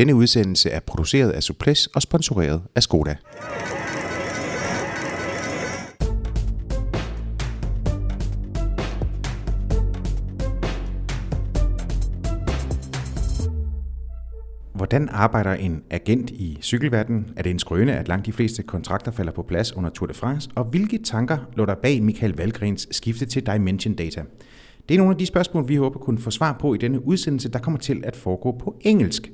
[0.00, 3.16] Denne udsendelse er produceret af Suples og sponsoreret af Skoda.
[14.74, 17.32] Hvordan arbejder en agent i cykelverdenen?
[17.36, 20.14] Er det en skrøne, at langt de fleste kontrakter falder på plads under Tour de
[20.14, 20.50] France?
[20.54, 24.22] Og hvilke tanker lå der bag Michael Valgrens skifte til Dimension Data?
[24.88, 27.48] Det er nogle af de spørgsmål, vi håber kunne få svar på i denne udsendelse,
[27.48, 29.30] der kommer til at foregå på engelsk.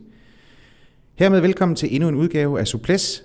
[1.18, 3.24] Hermed velkommen til endnu en udgave af Suples.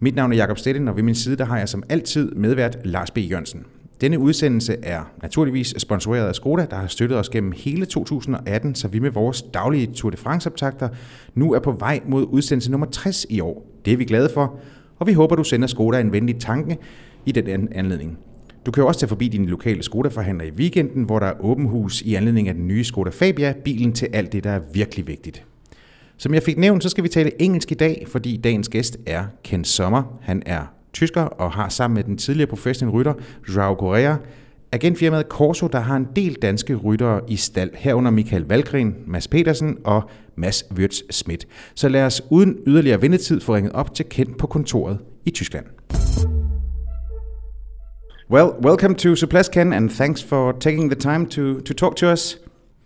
[0.00, 2.78] Mit navn er Jakob Stetten, og ved min side der har jeg som altid medvært
[2.84, 3.18] Lars B.
[3.18, 3.64] Jørgensen.
[4.00, 8.88] Denne udsendelse er naturligvis sponsoreret af Skoda, der har støttet os gennem hele 2018, så
[8.88, 10.88] vi med vores daglige Tour de France-optagter
[11.34, 13.66] nu er på vej mod udsendelse nummer 60 i år.
[13.84, 14.58] Det er vi glade for,
[14.98, 16.78] og vi håber, du sender Skoda en venlig tanke
[17.26, 18.18] i den anledning.
[18.66, 21.66] Du kan jo også tage forbi din lokale Skoda-forhandler i weekenden, hvor der er åben
[21.66, 25.06] hus i anledning af den nye Skoda Fabia, bilen til alt det, der er virkelig
[25.06, 25.47] vigtigt.
[26.18, 29.24] Som jeg fik nævnt, så skal vi tale engelsk i dag, fordi dagens gæst er
[29.44, 30.18] Ken Sommer.
[30.22, 30.60] Han er
[30.92, 33.14] tysker og har sammen med den tidligere professionelle rytter
[33.54, 34.16] Joao Correa
[34.72, 39.78] agentfirmaet Corso, der har en del danske ryttere i stald, herunder Michael Valgren, Mads Petersen
[39.84, 41.46] og Mads Wirtz Schmidt.
[41.74, 45.66] Så lad os uden yderligere ventetid få ringet op til Ken på kontoret i Tyskland.
[48.30, 52.12] Well, welcome to Suples, Ken, and thanks for taking the time to, to talk to
[52.12, 52.38] us.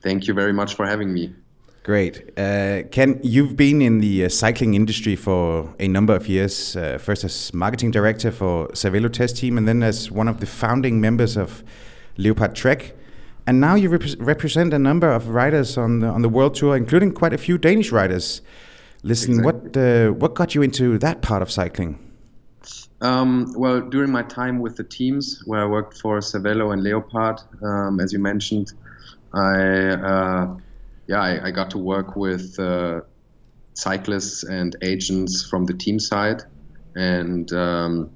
[0.05, 1.42] Thank you very much for having me.
[1.85, 2.31] Great.
[2.39, 6.97] Uh, Ken, you've been in the uh, cycling industry for a number of years, uh,
[6.99, 11.01] first as marketing director for Cervelo Test Team, and then as one of the founding
[11.01, 11.65] members of
[12.17, 12.95] Leopard Trek.
[13.49, 16.77] And now you rep represent a number of riders on the, on the world tour,
[16.77, 18.43] including quite a few Danish riders.
[19.03, 19.61] Listen, exactly.
[19.61, 21.99] what, uh, what got you into that part of cycling?
[23.01, 27.41] Um, well, during my time with the teams where I worked for Cervelo and Leopard,
[27.61, 28.73] um, as you mentioned,
[29.35, 30.57] I uh,
[31.07, 33.01] yeah, I, I got to work with uh,
[33.75, 36.43] cyclists and agents from the team side,
[36.95, 38.11] and um,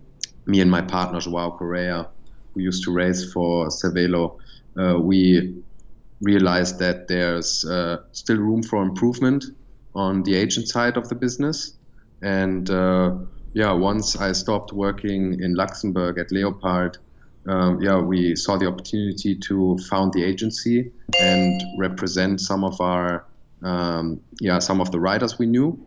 [0.46, 2.08] me and my partner Joao Correia,
[2.54, 4.36] who used to race for Cervelo,
[4.78, 5.62] uh, we
[6.20, 9.44] realized that there's uh, still room for improvement
[9.94, 11.78] on the agent side of the business,
[12.22, 13.14] and uh,
[13.54, 16.98] yeah, once I stopped working in Luxembourg at Leopard
[17.48, 20.90] um, yeah, we saw the opportunity to found the agency
[21.20, 23.24] and represent some of our
[23.62, 25.78] um, yeah some of the riders we knew,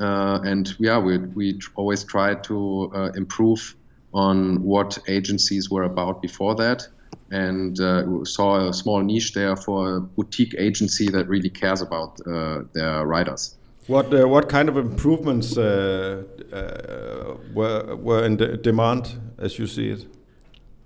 [0.00, 3.76] uh, and yeah, we we always tried to uh, improve
[4.14, 6.86] on what agencies were about before that,
[7.30, 12.20] and uh, saw a small niche there for a boutique agency that really cares about
[12.26, 13.56] uh, their riders.
[13.86, 16.22] What uh, what kind of improvements uh,
[17.54, 20.06] were were in de demand as you see it?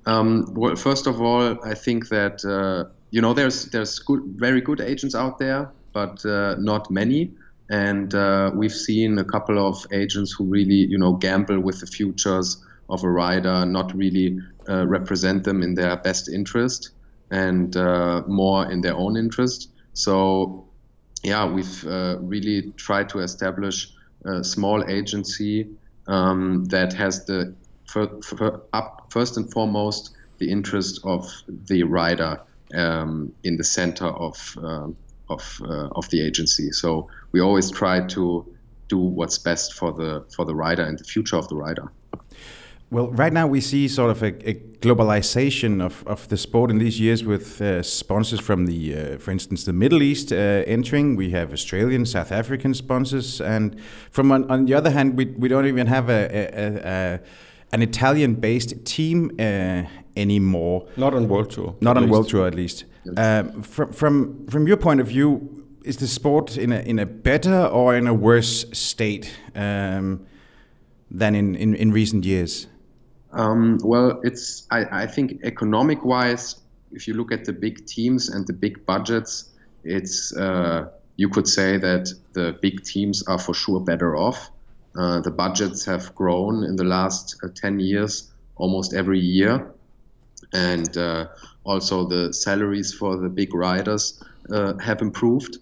[0.06, 4.60] Um, well, first of all, I think that uh, you know there's there's good, very
[4.60, 7.32] good agents out there, but uh, not many.
[7.68, 11.86] And uh, we've seen a couple of agents who really you know gamble with the
[11.86, 16.90] futures of a rider, not really uh, represent them in their best interest,
[17.32, 19.70] and uh, more in their own interest.
[19.94, 20.68] So
[21.24, 23.88] yeah, we've uh, really tried to establish
[24.24, 25.68] a small agency
[26.06, 27.54] um, that has the
[27.86, 31.30] for, for up first and foremost the interest of
[31.66, 32.40] the rider
[32.74, 34.88] um, in the center of uh,
[35.28, 36.70] of uh, of the agency.
[36.72, 38.46] So we always try to
[38.88, 41.90] do what's best for the for the rider and the future of the rider.
[42.88, 46.78] Well, right now we see sort of a, a globalization of, of the sport in
[46.78, 51.16] these years with uh, sponsors from the, uh, for instance, the Middle East uh, entering.
[51.16, 53.74] We have Australian, South African sponsors, and
[54.12, 57.20] from on, on the other hand, we, we don't even have a, a, a
[57.72, 59.84] an Italian-based team uh,
[60.16, 60.86] anymore.
[60.96, 61.76] Not on World Tour.
[61.80, 62.12] Not on least.
[62.12, 62.84] World Tour, at least.
[63.16, 67.06] Um, from from from your point of view, is the sport in a in a
[67.06, 70.26] better or in a worse state um,
[71.10, 72.66] than in, in, in recent years?
[73.32, 76.56] Um, well, it's I, I think economic wise,
[76.92, 79.50] if you look at the big teams and the big budgets,
[79.84, 84.50] it's uh, you could say that the big teams are for sure better off.
[84.96, 89.72] Uh, the budgets have grown in the last uh, 10 years almost every year.
[90.52, 91.26] And uh,
[91.64, 95.58] also the salaries for the big riders have improved.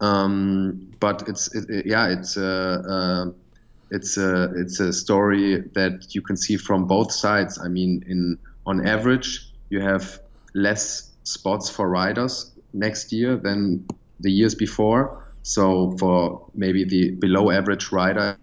[0.00, 2.36] Um, but it's it, it, yeah it's
[3.90, 7.58] it's a it's a story that you can see from both sides.
[7.58, 10.20] I mean, in on average, you have
[10.54, 13.86] less spots for riders next year than
[14.20, 15.24] the years before.
[15.42, 18.36] So for maybe the below average rider,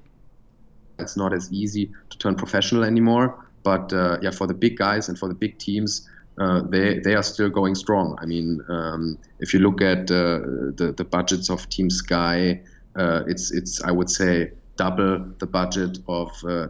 [1.00, 3.46] it's not as easy to turn professional anymore.
[3.64, 6.08] But uh, yeah, for the big guys and for the big teams,
[6.40, 8.18] uh, they they are still going strong.
[8.22, 10.40] I mean, um, if you look at uh,
[10.80, 12.62] the the budgets of Team Sky,
[12.96, 16.68] uh, it's it's I would say double the budget of uh,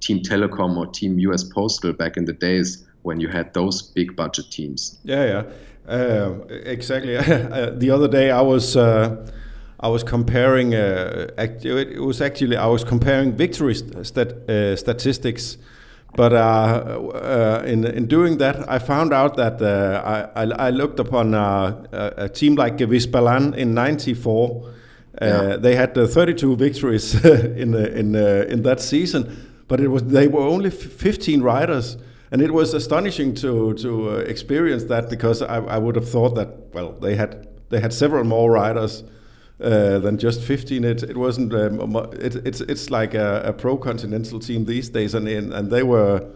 [0.00, 4.16] Team Telekom or Team US Postal back in the days when you had those big
[4.16, 4.98] budget teams.
[5.04, 5.24] Yeah,
[5.88, 7.16] yeah, uh, exactly.
[7.18, 8.76] Uh, the other day I was.
[9.80, 10.74] Uh, I was comparing.
[10.74, 15.58] Uh, it was actually I was comparing victory stat, uh, statistics,
[16.16, 21.34] but uh, in in doing that, I found out that I, I, I looked upon
[21.34, 24.70] a, a team like Gewiss Ballan in '94.
[25.20, 25.56] Yeah.
[25.56, 30.70] They had 32 victories in in in that season, but it was they were only
[30.70, 31.96] 15 riders
[32.30, 36.34] and it was astonishing to to uh, experience that because I, I would have thought
[36.36, 39.04] that well they had they had several more riders
[39.60, 40.84] uh, than just 15.
[40.84, 41.52] It it wasn't.
[41.54, 45.82] Um, it, it's it's like a, a, pro continental team these days, and and they
[45.82, 46.26] were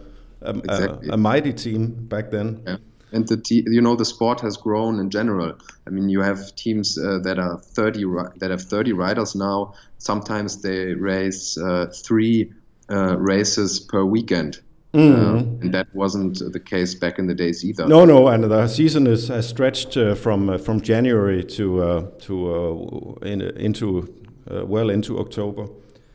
[0.42, 1.08] a, exactly.
[1.08, 2.62] a, a mighty team back then.
[2.66, 2.76] Yeah.
[3.12, 5.54] And the you know the sport has grown in general.
[5.86, 8.04] I mean, you have teams uh, that are 30
[8.38, 9.74] that have 30 riders now.
[9.98, 12.52] Sometimes they race uh, three
[12.90, 14.60] uh, races per weekend.
[14.94, 15.60] Mm.
[15.60, 17.84] and that wasn't the case back in the days either.
[17.88, 22.02] No, no, and the season is has stretched uh, from uh, from January to uh,
[22.20, 24.14] to uh, in, into
[24.48, 25.66] uh, well into October.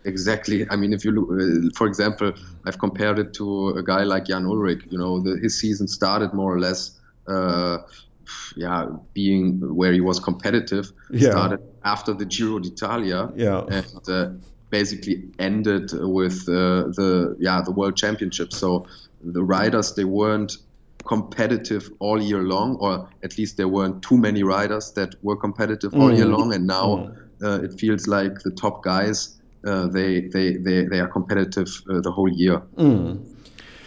[0.06, 0.66] Exactly.
[0.70, 2.32] I mean, if you look, uh, for example,
[2.66, 4.90] I've compared it to a guy like Jan Ullrich.
[4.90, 6.98] You know, the, his season started more or less,
[8.56, 10.94] yeah, being where he was competitive.
[11.12, 11.32] Yeah.
[11.32, 13.30] Started after the Giro d'Italia.
[13.36, 13.66] Yeah.
[13.70, 14.36] And
[14.70, 18.54] basically ended with uh, the yeah the world championship.
[18.54, 18.86] So
[19.22, 20.58] the riders they weren't
[21.06, 25.92] competitive all year long, or at least there weren't too many riders that were competitive
[25.92, 26.02] mm.
[26.02, 26.38] all year mm.
[26.38, 26.54] long.
[26.54, 27.12] And now
[27.42, 27.44] mm.
[27.44, 32.00] uh, it feels like the top guys uh, they, they they they are competitive uh,
[32.02, 32.62] the whole year.
[32.78, 33.20] Mm.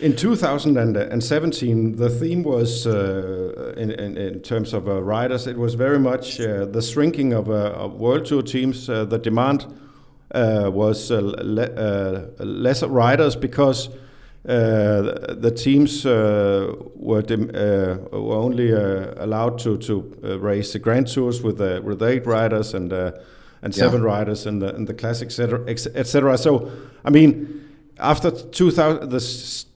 [0.00, 5.74] In 2017, the theme was, uh, in, in, in, terms of uh, riders, it was
[5.74, 9.64] very much uh, the shrinking of, uh, of, world tour teams, uh, the demand
[10.34, 13.90] was uh, le uh, less riders because
[14.44, 17.22] the teams were,
[18.12, 23.74] were only allowed to to race the Grand Tours with with eight riders and and
[23.74, 24.08] seven yeah.
[24.08, 26.38] riders in the in the classic etc.
[26.38, 26.70] So
[27.04, 27.62] I mean
[27.98, 29.20] after 2000, the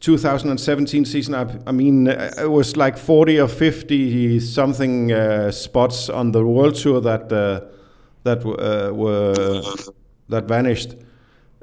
[0.00, 6.32] 2017 season, I, I, mean, it was like 40 or 50 something uh, spots on
[6.32, 7.60] the world tour that uh,
[8.24, 9.72] that uh, were
[10.28, 10.94] that vanished.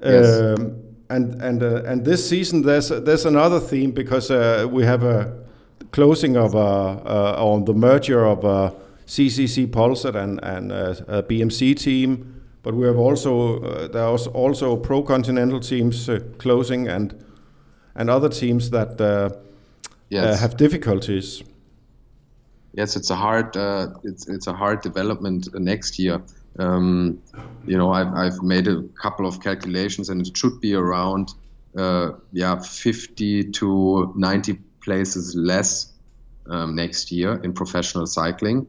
[0.01, 0.39] Yes.
[0.39, 5.03] Um, and and uh, and this season there's there's another theme because uh, we have
[5.03, 5.31] a
[5.91, 8.73] closing of a, uh, on the merger of a
[9.05, 14.17] CCC Polsat and and uh, a BMC team, but we have also uh, there are
[14.33, 17.13] also pro continental teams uh, closing and
[17.95, 18.99] and other teams that
[20.09, 20.39] yes.
[20.39, 21.43] have difficulties.
[22.73, 23.55] Yes, it's a hard
[24.03, 26.21] it's it's a hard development next year
[26.59, 27.21] um,
[27.65, 31.33] you know, I've, I've made a couple of calculations, and it should be around,
[31.77, 35.93] uh, yeah, 50 to 90 places less
[36.49, 38.67] um, next year in professional cycling,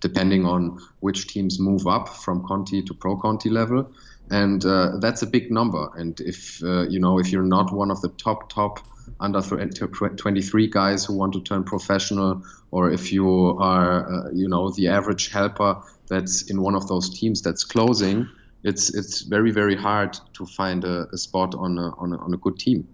[0.00, 3.90] depending on which teams move up from Conti to Pro Conti level,
[4.30, 5.90] and uh, that's a big number.
[5.96, 8.80] And if uh, you know, if you're not one of the top top
[9.20, 14.70] under 23 guys who want to turn professional, or if you are, uh, you know,
[14.70, 18.28] the average helper that's in one of those teams that's closing,
[18.62, 22.34] it's it's very very hard to find a, a spot on a, on a, on
[22.34, 22.88] a good team.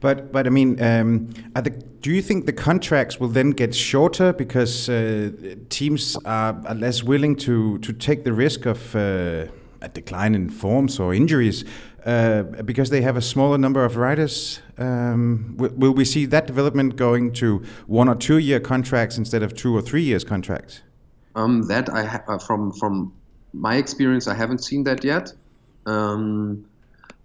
[0.00, 4.32] But but I mean, um, the, do you think the contracts will then get shorter
[4.32, 5.30] because uh,
[5.68, 9.46] teams are, are, less willing to to take the risk of uh,
[9.82, 11.64] a decline in forms or injuries
[12.06, 14.60] uh, because they have a smaller number of riders?
[14.78, 19.54] Um, will, we see that development going to one or two year contracts instead of
[19.54, 20.82] two or three years contracts?
[21.34, 23.12] Um, that I ha- uh, from from
[23.52, 25.32] my experience, I haven't seen that yet.
[25.86, 26.66] Um,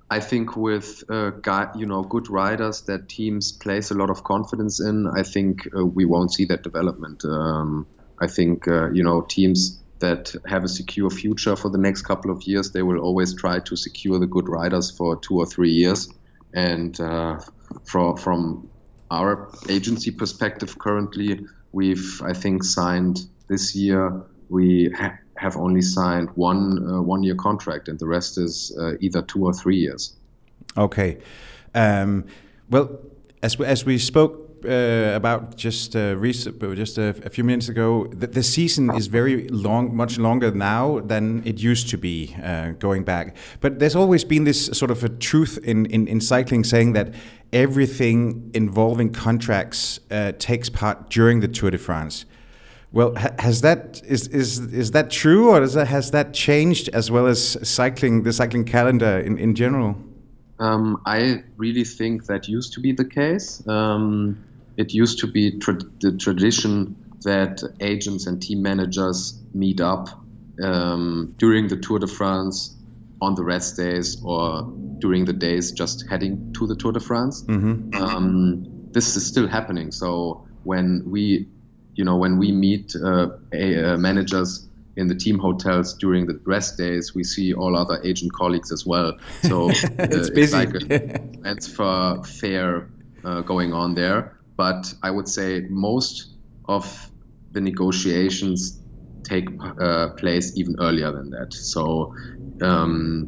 [0.10, 4.24] I think with uh, guy, you know good riders that teams place a lot of
[4.24, 7.24] confidence in, I think uh, we won't see that development.
[7.26, 7.88] Um,
[8.20, 12.32] I think uh, you know teams that have a secure future for the next couple
[12.32, 15.72] of years, they will always try to secure the good riders for two or three
[15.72, 16.10] years.
[16.54, 17.40] And uh,
[17.86, 18.70] from from
[19.10, 26.30] our agency perspective, currently we've I think signed this year we ha- have only signed
[26.36, 30.14] one uh, one year contract, and the rest is uh, either two or three years.
[30.78, 31.18] Okay.
[31.74, 32.26] Um,
[32.70, 33.00] well,
[33.42, 37.70] as we, as we spoke uh, about just uh, rec- just a, a, few minutes
[37.70, 42.36] ago, the, the, season is very long, much longer now than it used to be
[42.44, 43.36] uh, going back.
[43.60, 47.14] But there's always been this sort of a truth in, in, in cycling saying that
[47.54, 52.26] everything involving contracts uh, takes part during the Tour de France.
[52.94, 57.26] Well, has that is is is that true, or that, has that changed as well
[57.26, 59.96] as cycling the cycling calendar in in general?
[60.62, 63.68] Um, I really think that used to be the case.
[63.68, 64.38] Um,
[64.82, 65.74] it used to be tra
[66.06, 69.20] the tradition that agents and team managers
[69.54, 70.10] meet up
[70.68, 72.76] um, during the Tour de France
[73.22, 74.44] on the rest days or
[75.00, 77.36] during the days just heading to the Tour de France.
[77.48, 78.94] Mm -hmm.
[78.94, 79.92] this is still happening.
[79.92, 80.08] So
[80.64, 81.24] when we
[81.96, 86.40] you know, when we meet uh, a, uh, managers in the team hotels during the
[86.46, 89.18] rest days, we see all other agent colleagues as well.
[89.44, 92.90] So uh, it's, it's like a transfer fair
[93.24, 94.38] uh, going on there.
[94.62, 96.86] But I would say most of
[97.52, 98.80] the negotiations
[99.24, 101.52] take uh, place even earlier than that.
[101.52, 102.14] So
[102.62, 103.28] um,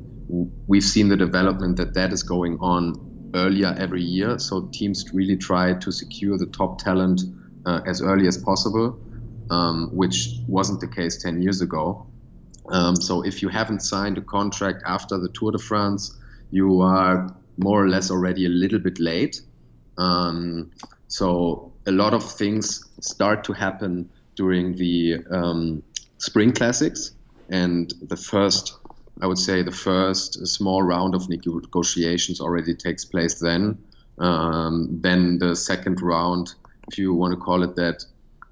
[0.68, 2.94] we've seen the development that that is going on
[3.34, 4.38] earlier every year.
[4.38, 7.22] So teams really try to secure the top talent
[7.66, 9.00] uh, as early as possible,
[9.50, 12.06] um, which wasn't the case 10 years ago.
[12.70, 16.16] Um, so if you haven't signed a contract after the Tour de France,
[16.52, 19.42] you are more or less already a little bit late.
[19.98, 20.72] Um,
[21.18, 22.66] so a lot of things
[23.02, 25.84] start to happen during the um,
[26.18, 27.12] spring classics,
[27.50, 28.78] and the first,
[29.22, 33.78] I would say, the first small round of negotiations already takes place then.
[34.18, 36.56] Um, then the second round
[36.88, 38.06] if you want to call it that,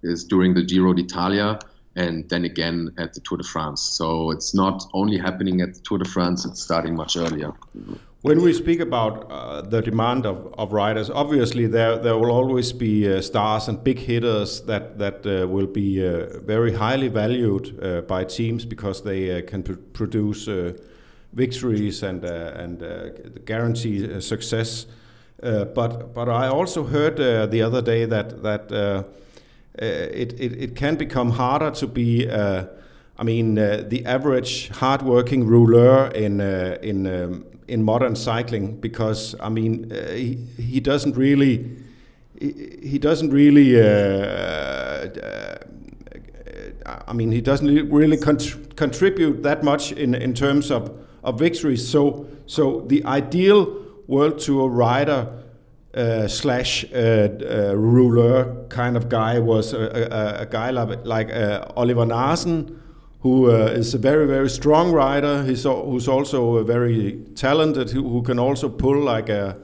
[0.04, 1.60] is during the Giro d'Italia
[1.96, 3.82] and then again at the Tour de France.
[3.82, 7.54] So it's not only happening at the Tour de France, it's starting much earlier.
[8.24, 12.72] When we speak about uh, the demand of, of riders, obviously there there will always
[12.72, 17.84] be uh, stars and big hitters that that uh, will be uh, very highly valued
[17.84, 20.48] uh, by teams because they uh, can pr produce
[21.34, 22.84] victories and and
[23.46, 24.86] guarantee success.
[25.42, 27.18] But but I also heard
[27.52, 28.72] the other day that that
[29.80, 32.30] it, it it can become harder to be.
[33.20, 36.42] I mean, the average hardworking rouleur in
[36.82, 41.78] in um, in modern cycling because I mean he, he doesn't really
[42.40, 43.80] he, doesn't really
[46.86, 50.92] I mean he doesn't really contribute that much in in terms of
[51.24, 51.88] of victories.
[51.88, 53.78] So so the ideal
[54.08, 55.28] World Tour rider
[55.94, 61.32] uh, slash uh, uh, rouleur kind of guy was a, a, a guy like, like
[61.34, 62.80] uh, Oliver Naesen,
[63.22, 65.44] who uh, is a very very strong rider.
[65.44, 69.58] He's who's also a very talented, who, who can also pull like a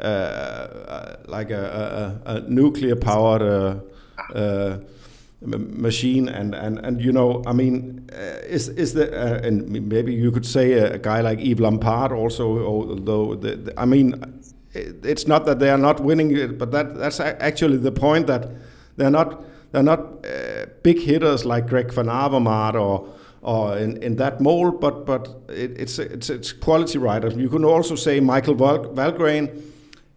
[0.00, 3.80] uh, like a, a, a nuclear powered
[5.42, 10.12] machine and, and and you know I mean uh, is is the uh, and maybe
[10.12, 14.40] you could say a, a, guy like Yves Lampaert also although the, the, I mean
[14.74, 18.50] it's not that they are not winning but that that's actually the point that
[18.96, 19.44] they're not
[19.76, 23.08] they're not uh, big hitters like Greg van Avermaet or
[23.42, 27.64] or in, in that mold but but it, it's it's it's quality riders you can
[27.64, 29.62] also say Michael Val Valgren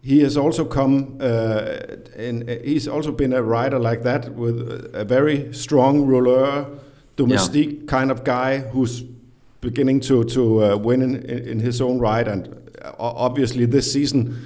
[0.02, 1.76] he has also come uh,
[2.16, 6.66] and he's also been a rider like that with a very strong rouleur
[7.16, 7.86] domestique yeah.
[7.86, 9.02] kind of guy who's
[9.60, 12.26] beginning to to uh, win in, in, his own right.
[12.26, 12.48] And
[12.82, 14.42] uh, obviously this season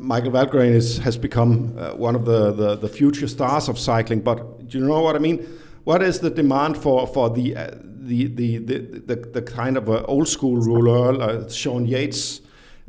[0.00, 4.20] Michael Valgren is, has become uh, one of the, the, the future stars of cycling
[4.20, 5.46] but do you know what I mean
[5.84, 7.70] what is the demand for for the uh,
[8.02, 12.40] the, the, the, the, the kind of old school rouleur like Sean Yates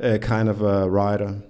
[0.02, 1.42] uh, kind of a rider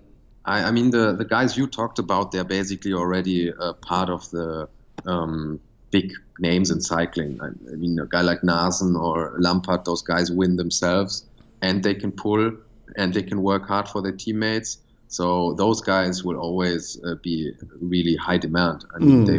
[0.44, 4.68] I, I, mean, the, the guys you talked about, they're basically already part of the
[5.06, 5.60] um,
[5.92, 7.40] big names in cycling.
[7.40, 11.24] I, I, mean, a guy like Naesen or Lampaert, those guys win themselves
[11.60, 12.52] and they can pull
[12.96, 14.78] and they can work hard for their teammates.
[15.12, 17.52] So those guys will always uh, be
[17.82, 18.86] really high demand.
[18.94, 19.26] I mean, mm.
[19.26, 19.38] they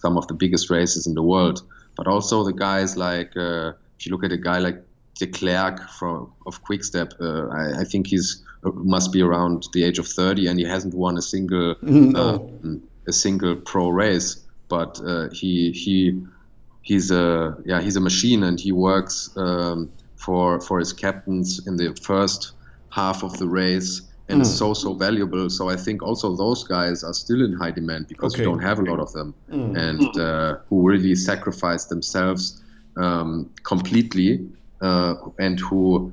[0.00, 1.62] some of the biggest races in the world.
[1.96, 4.84] But also the guys like, uh, if you look at a guy like
[5.18, 10.06] Declercq from of Quickstep, uh, I, I think he's must be around the age of
[10.06, 12.50] 30 and he hasn't won a single no.
[12.64, 16.20] uh, a single pro race but uh, he he
[16.82, 21.76] he's a yeah he's a machine and he works um, for for his captains in
[21.76, 22.52] the first
[22.90, 24.42] half of the race and mm.
[24.42, 28.06] is so so valuable so i think also those guys are still in high demand
[28.08, 28.42] because okay.
[28.42, 29.76] you don't have a lot of them mm.
[29.76, 32.62] and uh, who really sacrifice themselves
[32.96, 34.46] um, completely
[34.80, 36.12] uh, and who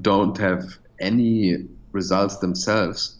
[0.00, 3.16] don't have any results themselves.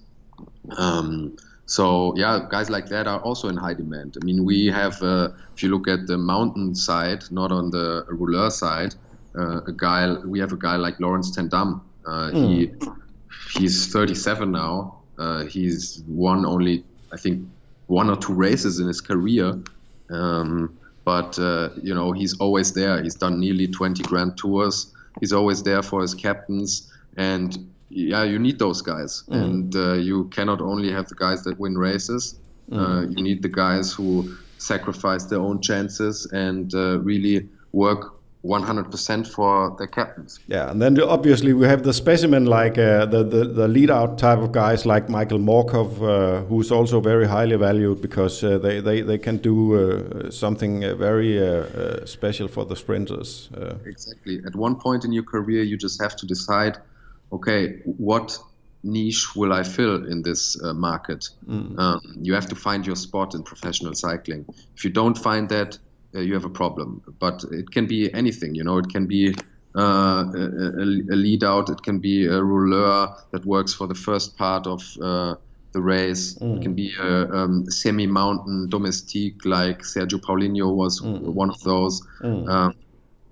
[0.76, 1.36] Um,
[1.66, 4.16] so yeah, guys like that are also in high demand.
[4.20, 8.06] I mean, we have, uh, if you look at the mountain side, not on the
[8.08, 8.94] rouleur side,
[9.36, 10.14] uh, a guy.
[10.24, 11.82] We have a guy like Laurens ten Dam.
[12.06, 12.48] Uh, mm.
[12.48, 12.72] He
[13.52, 14.98] he's 37 now.
[15.18, 17.48] Uh, he's won only, I think,
[17.86, 19.58] one or two races in his career.
[20.10, 23.02] Um, but uh, you know he's always there.
[23.02, 24.94] He's done nearly 20 Grand Tours.
[25.20, 27.56] He's always there for his captains, and
[27.88, 29.42] yeah, you need those guys, mm.
[29.42, 32.38] and uh, you cannot only have the guys that win races.
[32.70, 32.76] Mm.
[32.76, 39.26] Uh, you need the guys who sacrifice their own chances and uh, really work 100%
[39.26, 40.38] for the captains.
[40.46, 44.16] Yeah, and then obviously we have the specimen like uh, the, the, the lead out
[44.16, 48.80] type of guys like Michael Morkov, uh, who's also very highly valued because uh, they,
[48.80, 53.50] they, they can do uh, something uh, very uh, special for the sprinters.
[53.84, 54.40] Exactly.
[54.46, 56.78] At one point in your career, you just have to decide
[57.30, 58.38] okay, what
[58.82, 61.28] niche will I fill in this market?
[61.46, 61.78] Mm.
[61.78, 64.46] Um, you have to find your spot in professional cycling.
[64.74, 65.78] If you don't find that,
[66.14, 67.02] uh, you have a problem.
[67.18, 69.34] But it can be anything, you know, it can be
[69.76, 74.36] uh, a, a, lead out, it can be a rouleur that works for the first
[74.36, 75.34] part of uh,
[75.72, 76.56] the race, mm.
[76.56, 81.20] it can be a um, semi mountain domestique like Sergio Paulinho was mm.
[81.20, 82.06] one of those.
[82.22, 82.48] Mm.
[82.48, 82.74] Um,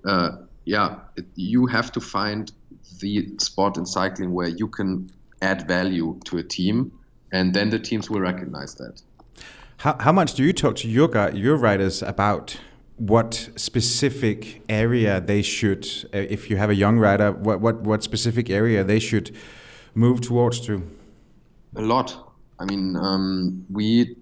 [0.04, 0.30] uh,
[0.64, 2.52] yeah, it, you have to find
[3.00, 5.11] the spot in cycling where you can
[5.42, 6.92] add value to a team,
[7.33, 9.00] and then the teams will recognize that.
[9.78, 12.59] How, how much do you talk to your guy, your riders about
[12.97, 18.02] what specific area they should, uh, if you have a young rider, what, what, what
[18.02, 19.37] specific area they should
[19.95, 20.83] move towards to?
[21.76, 22.16] A lot.
[22.59, 24.16] I mean, um, we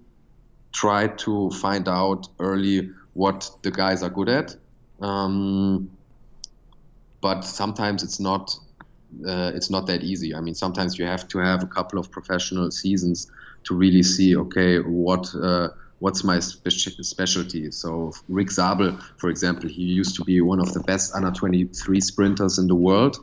[0.73, 4.55] try to find out early what the guys are good at.
[5.01, 5.89] Um,
[7.21, 8.57] but sometimes it's not
[9.25, 10.35] uh, it's not that easy.
[10.35, 13.31] I mean, sometimes you have to have a couple of professional seasons
[13.65, 15.69] to really see, okay, what uh,
[15.99, 17.71] what's my spe- specialty.
[17.71, 22.01] So Rick Zabel, for example, he used to be one of the best under 23
[22.01, 23.17] sprinters in the world,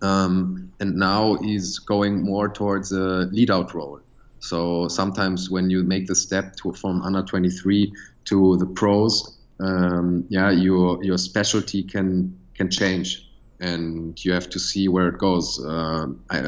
[0.00, 4.00] um, and now he's going more towards a lead-out role.
[4.40, 7.92] So sometimes when you make the step to, from under 23
[8.24, 13.28] to the pros, um, yeah, your your specialty can can change,
[13.60, 15.64] and you have to see where it goes.
[15.64, 16.38] Uh, I,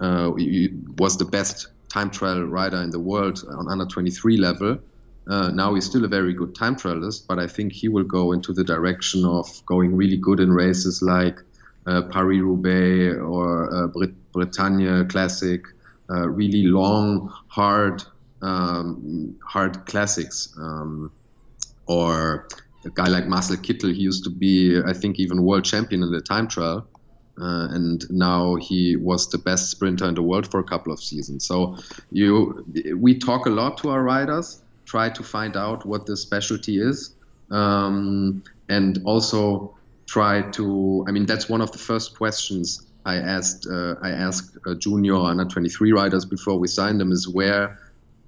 [0.00, 0.30] uh,
[0.98, 4.78] was the best time trial rider in the world on under 23 level.
[5.28, 8.32] Uh, now he's still a very good time trialist, but I think he will go
[8.32, 11.38] into the direction of going really good in races like
[11.86, 15.62] uh, Paris Roubaix or uh, Brit- Bretagne Classic,
[16.10, 18.02] uh, really long, hard,
[18.42, 20.54] um, hard classics.
[20.58, 21.10] Um,
[21.86, 22.48] or
[22.84, 26.12] a guy like Marcel Kittel, he used to be, I think, even world champion in
[26.12, 26.88] the time trial.
[27.40, 31.00] Uh, and now he was the best sprinter in the world for a couple of
[31.00, 31.46] seasons.
[31.46, 31.76] So
[32.10, 32.64] you,
[32.96, 37.14] we talk a lot to our riders, try to find out what the specialty is,
[37.50, 41.04] um, and also try to.
[41.06, 43.66] I mean, that's one of the first questions I asked.
[43.70, 47.78] Uh, I asked uh, junior under 23 riders before we signed them: is where,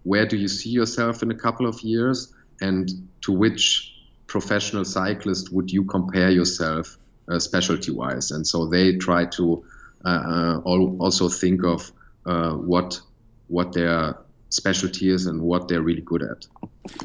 [0.03, 2.91] where do you see yourself in a couple of years, and
[3.23, 3.95] to which
[4.27, 6.99] professional cyclist would you compare yourself?
[7.31, 8.31] Uh, specialty wise.
[8.31, 9.65] And so they try to
[10.05, 11.91] uh, uh also think of
[12.25, 13.01] what
[13.49, 14.17] what their
[14.51, 16.47] specialty is and what they're really good at.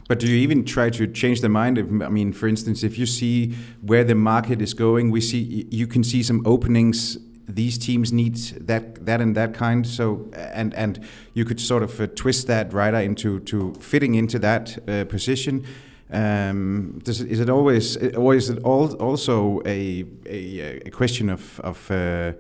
[0.08, 1.78] But do you even try to change their mind?
[1.78, 5.68] If, I mean, for instance, if you see where the market is going, we see
[5.70, 7.18] you can see some openings.
[7.46, 9.86] These teams need that, that, and that kind.
[9.86, 14.40] So, and and you could sort of uh, twist that rider into to fitting into
[14.40, 15.66] that uh, position.
[16.12, 21.90] Um, does, is it always, or is it also a, a, a question of of,
[21.90, 22.34] uh,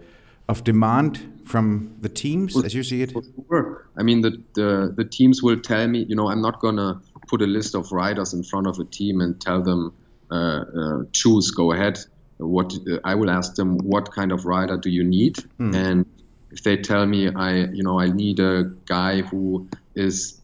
[0.47, 3.13] of demand from the teams as you see it?
[3.49, 3.88] Sure.
[3.97, 7.41] I mean, the, the the teams will tell me, you know, I'm not gonna put
[7.41, 9.93] a list of riders in front of a team and tell them
[10.30, 11.97] uh, uh, choose, go ahead.
[12.38, 15.38] What uh, I will ask them, what kind of rider do you need?
[15.60, 15.76] Mm.
[15.76, 16.06] And
[16.52, 20.39] if they tell me, I you know, I need a guy who is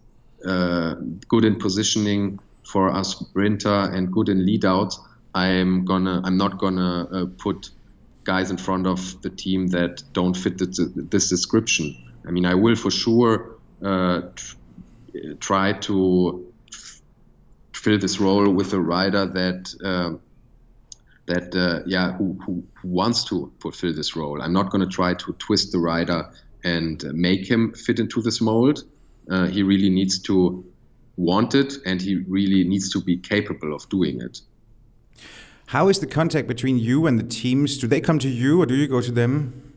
[0.45, 0.95] uh,
[1.27, 2.39] good in positioning
[2.71, 4.93] for us sprinter and good in lead out,
[5.33, 7.69] I'm gonna I'm not gonna uh, put
[8.23, 10.65] guys in front of the team that don't fit the,
[11.09, 11.95] this description.
[12.27, 14.21] I mean, I will for sure uh,
[15.39, 16.45] try to
[17.73, 20.17] fill this role with a rider that uh,
[21.25, 24.41] that yeah who, who, wants to fulfill this role.
[24.41, 26.29] I'm not going to try to twist the rider
[26.63, 28.83] and make him fit into this mold.
[29.29, 30.65] Uh, he really needs to
[31.19, 34.39] want it and he really needs to be capable of doing it.
[35.67, 37.77] How is the contact between you and the teams?
[37.77, 39.75] Do they come to you or do you go to them?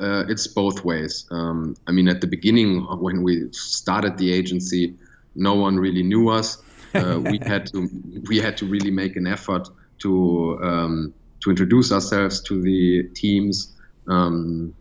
[0.00, 1.26] Uh, it's both ways.
[1.30, 4.96] Um, I mean, at the beginning, when we started the agency,
[5.34, 6.58] no one really knew us.
[6.94, 7.88] Uh, we had to
[8.28, 9.68] we had to really make an effort
[9.98, 13.76] to um, to introduce ourselves to the teams,
[14.08, 14.74] um,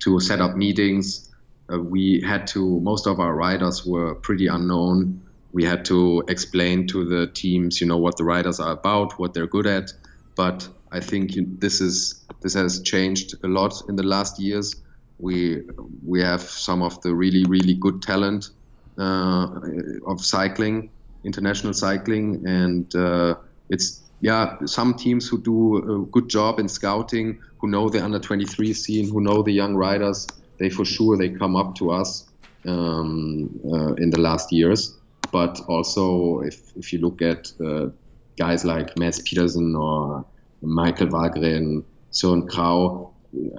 [0.00, 1.25] to set up meetings,
[1.72, 5.20] uh, we had to most of our riders were pretty unknown
[5.56, 9.32] we had to explain to the teams, you know, what the riders are about, what
[9.32, 9.90] they're good at.
[10.34, 14.74] But I think this is this has changed a lot in the last years.
[15.18, 15.62] We
[16.04, 18.50] we have some of the really really good talent
[18.98, 19.48] uh,
[20.06, 20.90] of cycling,
[21.24, 23.36] international cycling, and uh,
[23.70, 28.18] it's yeah some teams who do a good job in scouting, who know the under
[28.18, 30.26] 23 scene, who know the young riders.
[30.58, 32.28] They for sure they come up to us
[32.66, 34.96] um, uh, in the last years.
[35.32, 37.88] But also, if if you look at uh,
[38.38, 40.24] guys like Mads Pedersen or
[40.62, 43.10] Michael Valgren, Søren Kragh,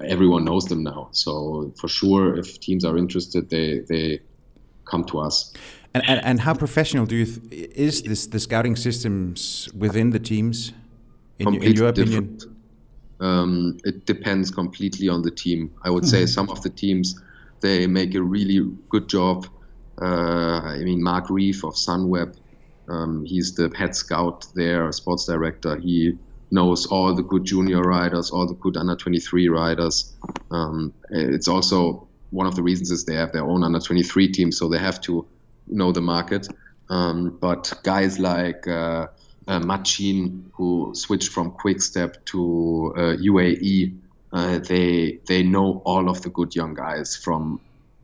[0.06, 1.10] everyone knows them now.
[1.12, 4.20] So for sure, if teams are interested, they they
[4.86, 5.54] come to us.
[5.94, 10.20] And, and, and how professional do you th- is this the scouting systems within the
[10.20, 10.74] teams?
[11.40, 12.40] In, in your opinion,
[13.19, 15.71] um, it depends completely on the team.
[15.84, 16.27] I would say hmm.
[16.27, 17.19] some of the teams
[17.62, 19.47] they make a really good job.
[19.99, 22.36] Uh, I mean, Marc Reef of Sunweb,
[22.88, 25.75] um, he's the head scout there, sports director.
[25.77, 26.17] He
[26.51, 30.13] knows all the good junior riders, all the good under 23 riders.
[30.51, 34.51] Um, it's also one of the reasons is they have their own under 23 team,
[34.51, 35.25] so they have to
[35.67, 36.47] know the market.
[36.89, 39.08] Um, but guys like uh,
[39.48, 43.98] uh, Matxin, who switched from Quickstep to uh, UAE,
[44.34, 47.60] uh, they they know all of the good young guys from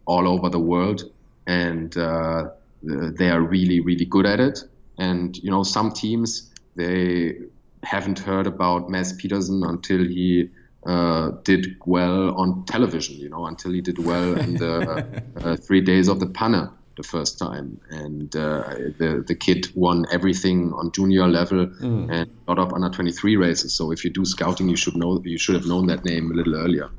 [0.05, 1.11] all over the world,
[1.45, 2.49] and uh,
[2.81, 4.59] they are really really good at it.
[4.97, 7.35] And you know, some teams they
[7.83, 10.49] haven't heard about Mads Pedersen until he
[10.85, 15.81] uh, did well on television, you know, until he did well in the uh, three
[15.81, 17.79] days of De Panne the first time.
[17.89, 18.63] And uh,
[18.97, 22.11] the, the kid won everything on junior level mm.
[22.11, 23.73] and lot of under 23 races.
[23.73, 26.33] So if you do scouting, you should know, you should have known that name a
[26.33, 26.89] little earlier.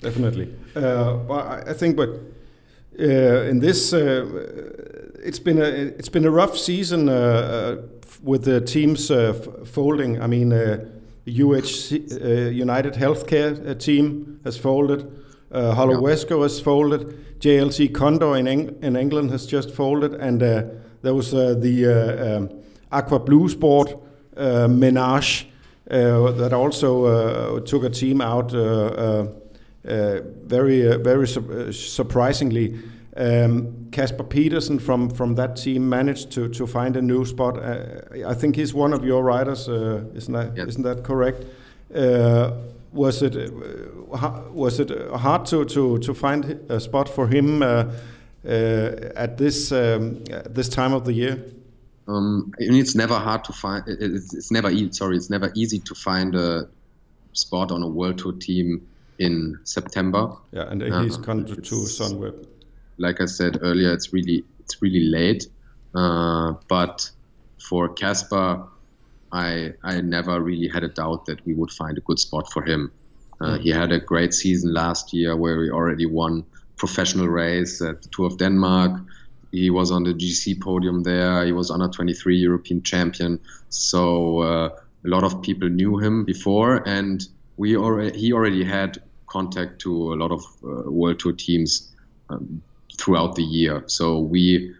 [0.00, 0.54] Definitely.
[0.76, 2.10] Uh, well, I think, but
[3.00, 4.26] uh, in this, uh,
[5.24, 5.64] it's been a
[5.98, 7.06] it's been a rough season
[8.22, 9.10] with the teams
[9.68, 10.22] folding.
[10.22, 11.90] I mean, UH
[12.52, 15.10] United Healthcare team has folded.
[15.50, 16.14] Uh, Hollow yeah.
[16.14, 17.27] Wesco has folded.
[17.40, 20.64] JLT Condor in, Eng in England has just folded, and uh,
[21.02, 22.50] there was uh, the uh, um,
[22.90, 23.96] Aqua Blue Sport
[24.36, 25.46] uh, Menage
[25.86, 28.50] that also took a team out
[29.82, 32.78] very very su surprisingly.
[33.16, 37.58] Um, Kasper Pedersen from from that team managed to to find a new spot.
[37.58, 40.66] I think he's one of your riders, isn't that yep.
[40.66, 41.44] not that correct?
[42.92, 47.84] Was it uh, was it hard to, to, to find a spot for him uh,
[48.44, 48.50] uh,
[49.16, 51.44] at this um, at this time of the year?
[52.06, 53.84] Um, it's never hard to find.
[53.86, 54.92] It's, it's never easy.
[54.92, 56.68] Sorry, it's never easy to find a
[57.32, 58.86] spot on a world tour team
[59.18, 60.32] in September.
[60.52, 62.46] Yeah, and uh, he's come to, to Sunweb.
[62.96, 65.46] Like I said earlier, it's really it's really late.
[65.94, 67.10] Uh, but
[67.58, 68.62] for Kasper,
[69.32, 72.62] I I never really had a doubt that we would find a good spot for
[72.62, 72.92] him.
[73.40, 73.60] Uh, mm.
[73.60, 76.44] He had a great season last year where he already won
[76.76, 79.00] professional race at the Tour of Denmark.
[79.52, 81.44] He was on the GC podium there.
[81.44, 83.40] He was under 23 European champion.
[83.70, 84.68] So uh,
[85.04, 90.12] a lot of people knew him before, and we already he already had contact to
[90.12, 91.92] a lot of uh, World Tour teams
[92.30, 92.62] um,
[92.98, 93.84] throughout the year.
[93.86, 94.74] So we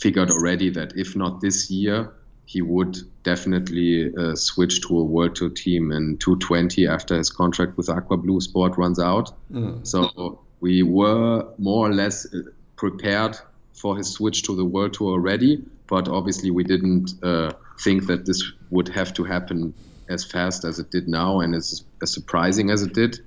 [0.00, 2.12] figured already that if not this year,
[2.50, 7.76] he would definitely uh, switch to a World Tour team in 220 after his contract
[7.76, 9.32] with Aqua Blue Sport runs out.
[9.52, 9.86] Mm.
[9.86, 12.40] So we were more or less uh,
[12.74, 13.38] prepared
[13.72, 18.26] for his switch to the World Tour already, but obviously we didn't uh, think that
[18.26, 19.72] this would have to happen
[20.08, 23.20] as fast as it did now and as, as surprising as it did.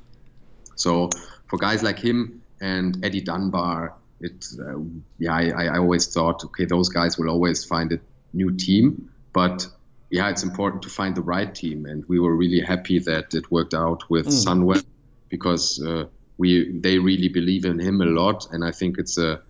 [0.76, 1.10] So
[1.48, 4.80] for guys like him and Eddie Dunbar, it uh,
[5.18, 8.00] yeah I, I always thought okay those guys will always find a
[8.32, 9.68] new team but
[10.10, 13.52] yeah, it's important to find the right team, and we were really happy that it
[13.52, 14.46] worked out with mm.
[14.46, 14.86] Sunweb
[15.30, 16.06] because uh,
[16.38, 19.42] we they really believe in him a lot, and I think it's a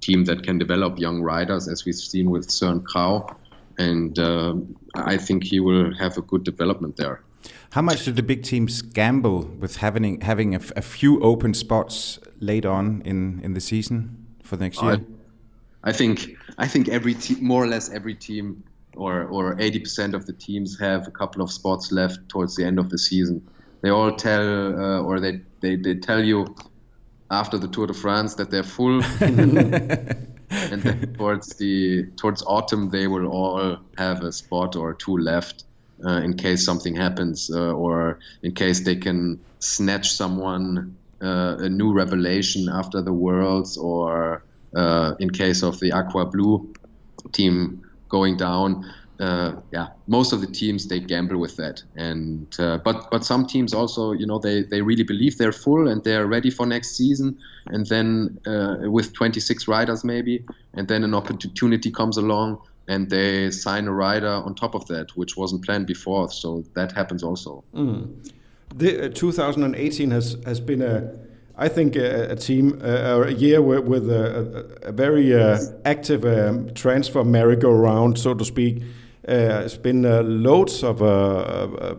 [0.00, 3.34] team that can develop young riders, as we've seen with Søren Kragh,
[3.78, 4.54] and uh,
[4.94, 7.22] I think he will have a good development there.
[7.70, 12.18] How much do the big teams gamble with having having a, a few open spots
[12.40, 15.00] late on in, in the season for next year?
[15.84, 18.64] I, I think I think every te- more or less every team
[18.98, 22.78] or or 80% of the teams have a couple of spots left towards the end
[22.78, 23.46] of the season.
[23.80, 24.46] They all tell
[24.82, 26.54] uh, or they, they they tell you
[27.30, 33.06] after the Tour de France that they're full, and then towards the towards autumn they
[33.06, 35.64] will all have a spot or two left
[36.04, 41.68] uh, in case something happens uh, or in case they can snatch someone uh, a
[41.68, 44.42] new revelation after the worlds or
[44.74, 46.72] uh, in case of the aqua blue
[47.32, 48.84] team going down,
[49.20, 53.46] uh, yeah, most of the teams they gamble with that, and uh, but but some
[53.46, 56.96] teams also, you know, they they really believe they're full and they're ready for next
[56.96, 60.44] season, and then uh, with 26 riders maybe,
[60.74, 65.14] and then an opportunity comes along and they sign a rider on top of that,
[65.14, 66.30] which wasn't planned before.
[66.30, 67.62] So that happens also.
[67.74, 68.30] Mm.
[68.74, 71.12] The, uh, 2018 has has been a
[71.60, 76.24] I think a, a team, uh, a year with, with a, a, very uh, active
[76.24, 78.82] um, transfer merry-go-round, so to speak.
[79.28, 81.94] Uh, it's been uh, loads of uh, uh,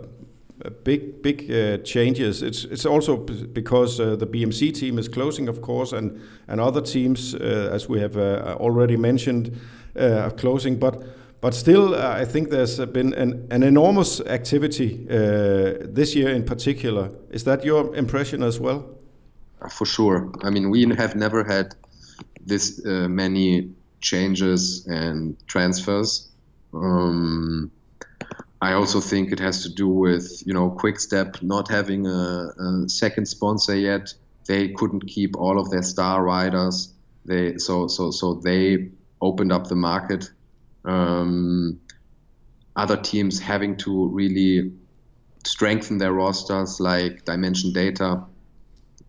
[0.84, 2.42] big big changes.
[2.42, 7.36] It's it's also because the BMC team is closing, of course, and and other teams,
[7.36, 9.52] as we have already mentioned,
[9.96, 10.80] are closing.
[10.80, 11.04] But
[11.42, 17.12] but still, I think there's been an, an enormous activity this year in particular.
[17.30, 18.99] Is that your impression as well?
[19.70, 20.32] For sure.
[20.44, 21.76] I mean, we have never had
[22.46, 26.30] this uh, many changes and transfers
[26.74, 27.72] um,
[28.62, 32.90] I also think it has to do with you know Quickstep not having a, a,
[32.90, 34.14] second sponsor yet.
[34.46, 36.94] They couldn't keep all of their star riders.
[37.26, 38.90] They so so so they
[39.22, 40.30] opened up the market.
[40.86, 41.80] Um,
[42.76, 44.72] other teams having to really
[45.46, 48.24] strengthen their rosters, like Dimension Data.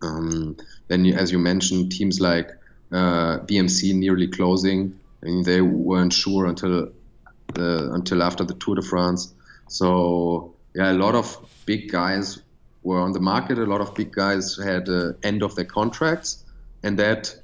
[0.01, 2.49] Um, then, as you mentioned, teams like
[2.91, 4.99] uh, BMC nearly closing.
[5.21, 6.91] I mean, they weren't sure until
[7.55, 9.33] until after the Tour de France.
[9.67, 12.41] So yeah, a lot of big guys
[12.83, 13.57] were on the market.
[13.57, 16.43] A lot of big guys had uh, end of their contracts,
[16.83, 17.35] and that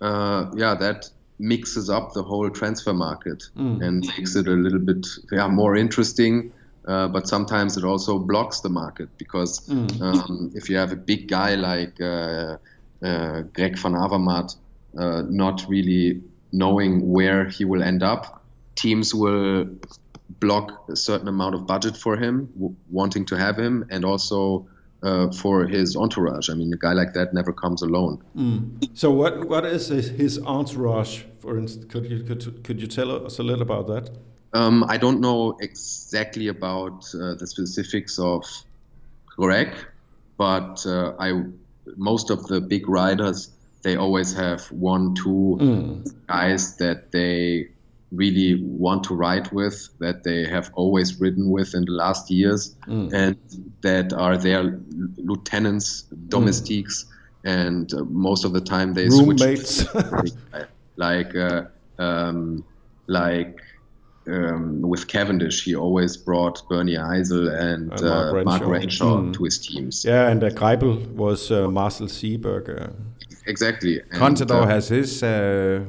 [0.00, 3.84] uh, yeah that mixes up the whole transfer market mm.
[3.84, 6.52] and makes it a little bit yeah more interesting.
[6.86, 10.00] Uh, but sometimes it also blocks the market because mm.
[10.00, 12.56] um, if you have a big guy like uh,
[13.02, 14.54] uh, Greg van Avermaet
[14.96, 16.22] uh, not really
[16.52, 18.42] knowing where he will end up,
[18.76, 19.66] teams will
[20.40, 24.66] block a certain amount of budget for him, w- wanting to have him, and also
[25.02, 26.48] uh, for his entourage.
[26.50, 28.22] I mean, a guy like that never comes alone.
[28.36, 28.90] Mm.
[28.94, 31.24] So, what what is his entourage?
[31.40, 34.10] For instance, could you could, could you tell us a little about that?
[34.52, 38.44] Um, I don't know exactly about uh, the specifics of
[39.26, 39.74] Greg,
[40.36, 41.44] but uh, I
[41.96, 43.50] most of the big riders
[43.86, 46.26] they always have one two mm.
[46.26, 47.68] guys that they
[48.10, 52.74] really want to ride with, that they have always ridden with in the last years,
[52.88, 53.12] mm.
[53.12, 53.36] and
[53.82, 54.80] that are their
[55.18, 57.50] lieutenants, domestiques, mm.
[57.58, 60.32] and uh, most of the time they roommates, switch
[60.96, 61.62] like uh,
[61.98, 62.64] um,
[63.06, 63.60] like.
[64.28, 69.34] Um, with Cavendish, he always brought Bernie Eisel and uh, Mark Renshaw, Mark Renshaw mm.
[69.34, 70.04] to his teams.
[70.04, 72.92] Yeah, and uh, Greipel was uh, Marcel Sieberg.
[73.46, 74.00] Exactly.
[74.10, 75.84] Contador uh, has his uh,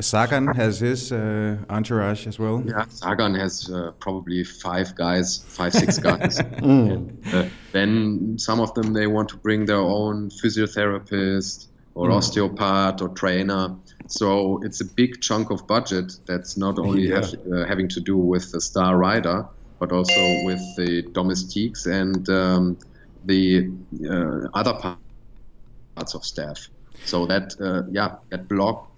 [0.00, 2.62] Sagan has his uh, entourage as well.
[2.66, 6.38] Yeah, Sagan has uh, probably five guys, five six guys.
[6.40, 7.34] mm.
[7.34, 12.14] uh, then some of them they want to bring their own physiotherapist or mm.
[12.14, 13.76] osteopath or trainer.
[14.08, 17.16] So it's a big chunk of budget that's not only yeah.
[17.16, 19.46] have, uh, having to do with the star rider,
[19.78, 22.78] but also with the domestiques and um,
[23.24, 23.70] the
[24.08, 26.68] uh, other parts of staff.
[27.04, 28.88] So that uh, yeah, that block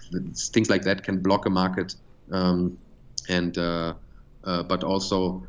[0.53, 1.95] things like that can block a market,
[2.31, 2.79] um,
[3.29, 3.95] and uh,
[4.45, 5.47] uh, but also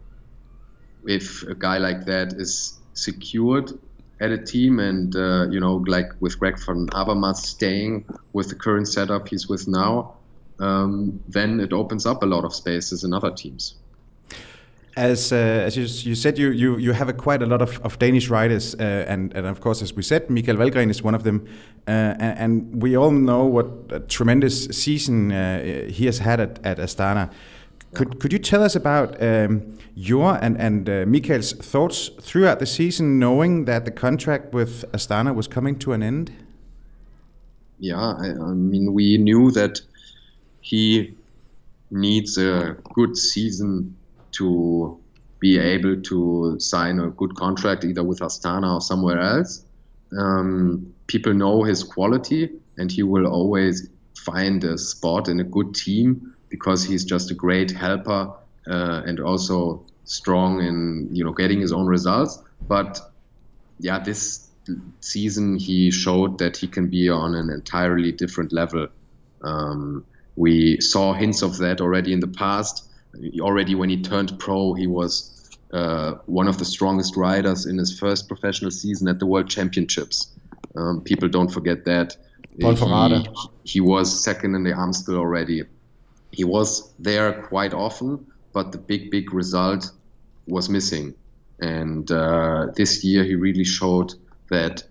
[1.06, 3.72] if a guy like that is secured
[4.20, 8.56] at a team and uh, you know like with Greg van Avermaet staying with the
[8.56, 10.16] current setup he's with now,
[10.60, 13.76] um, then it opens up a lot of spaces in other teams
[14.96, 17.80] as uh, as you, you, said, you you you have a, quite a lot of,
[17.84, 21.16] of Danish riders, uh, and and of course, as we said, Michael Valgren is one
[21.16, 21.46] of them,
[21.88, 26.66] uh, and, and, we all know what a tremendous season uh, he has had at,
[26.66, 27.30] at Astana.
[27.96, 32.66] Could could you tell us about um, your and and uh, Michael's thoughts throughout the
[32.66, 36.32] season, knowing that the contract with Astana was coming to an end?
[37.80, 39.82] Yeah, I, I mean, we knew that
[40.62, 41.16] he
[41.92, 43.96] needs a good season
[44.34, 45.00] to
[45.40, 49.64] be able to sign a good contract either with Astana or somewhere else.
[50.18, 55.76] Um, people know his quality, and he will always find a spot in a good
[55.76, 58.34] team because he's just a great helper
[58.68, 62.40] uh, and also strong in you know getting his own results.
[62.68, 63.00] But
[63.80, 64.48] yeah, this
[65.00, 68.88] season he showed that he can be on an entirely different level.
[69.42, 70.06] Um,
[70.36, 72.90] we saw hints of that already in the past
[73.40, 75.32] already when he turned pro, he was
[75.72, 80.32] uh, one of the strongest riders in his first professional season at the World Championships.
[80.76, 82.18] Um, people don't forget that.
[83.64, 85.64] He, he, was second in the Amstel already.
[86.36, 89.92] He was there quite often, but the big, big result
[90.48, 91.16] was missing.
[91.60, 94.14] And uh, this year he really showed
[94.50, 94.84] that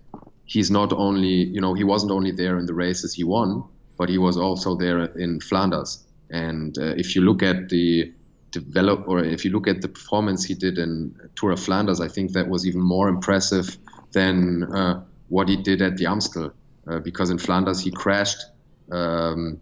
[0.45, 3.63] he's not only, you know, he wasn't only there in the races he won,
[3.97, 6.03] but he was also there in Flanders.
[6.31, 8.11] And uh, if you look at the
[8.51, 12.07] develop, or if you look at the performance he did in Tour of Flanders, I
[12.07, 13.77] think that was even more impressive
[14.11, 16.51] than uh, what he did at the Amstel.
[16.87, 18.45] Uh, because in Flanders he crashed
[18.91, 19.59] um,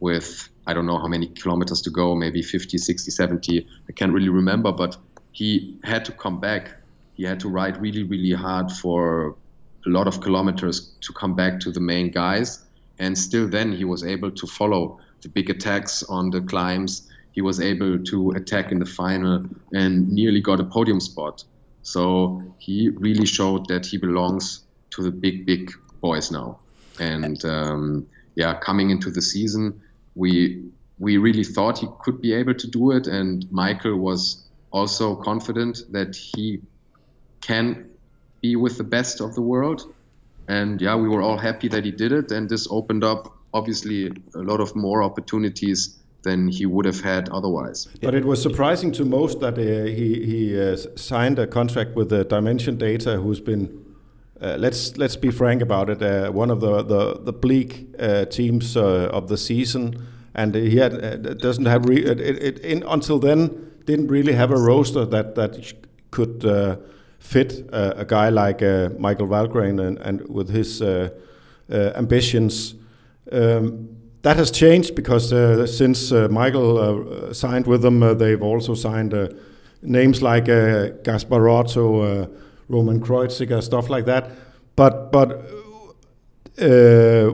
[0.00, 3.66] with I don't know how many kilometers to go, maybe 50, 60, 70.
[3.88, 4.96] I can't really remember, but
[5.32, 6.70] he had to come back.
[7.14, 9.36] He had to ride really, really hard for
[9.86, 12.64] a lot of kilometers to come back to the main guys.
[12.98, 17.08] And still, then he was able to follow the big attacks on the climbs.
[17.32, 21.44] He was able to attack in the final and nearly got a podium spot.
[21.82, 26.58] So he really showed that he belongs to the big, big boys now.
[26.98, 29.80] And um, yeah, coming into the season,
[30.16, 30.64] we
[30.98, 35.82] we really thought he could be able to do it, and Michael was also confident
[35.92, 36.60] that he
[37.42, 37.90] can
[38.40, 39.82] be with the best of the world.
[40.48, 44.06] And yeah, we were all happy that he did it, and this opened up obviously
[44.34, 47.88] a lot of more opportunities than he would have had otherwise.
[48.02, 52.08] But it was surprising to most that uh, he he uh, signed a contract with
[52.08, 53.85] the Dimension Data, who's been
[54.40, 56.02] uh, let's let's be frank about it.
[56.02, 60.76] Uh, one of the the, the bleak uh, teams uh, of the season, and he
[60.76, 65.06] had uh, doesn't have re- it, it, in, until then didn't really have a roster
[65.06, 65.72] that that
[66.10, 66.42] could
[67.18, 68.60] fit a guy like
[68.98, 70.82] Michael Valgren and, and with his
[71.70, 72.74] ambitions.
[73.32, 73.88] Um,
[74.22, 75.30] that has changed because
[75.76, 79.14] since Michael signed with them, they've also signed
[79.82, 82.28] names like Gasparotto.
[82.68, 84.30] Roman Kreuziger, stuff like that.
[84.74, 85.30] But but
[86.58, 87.32] uh,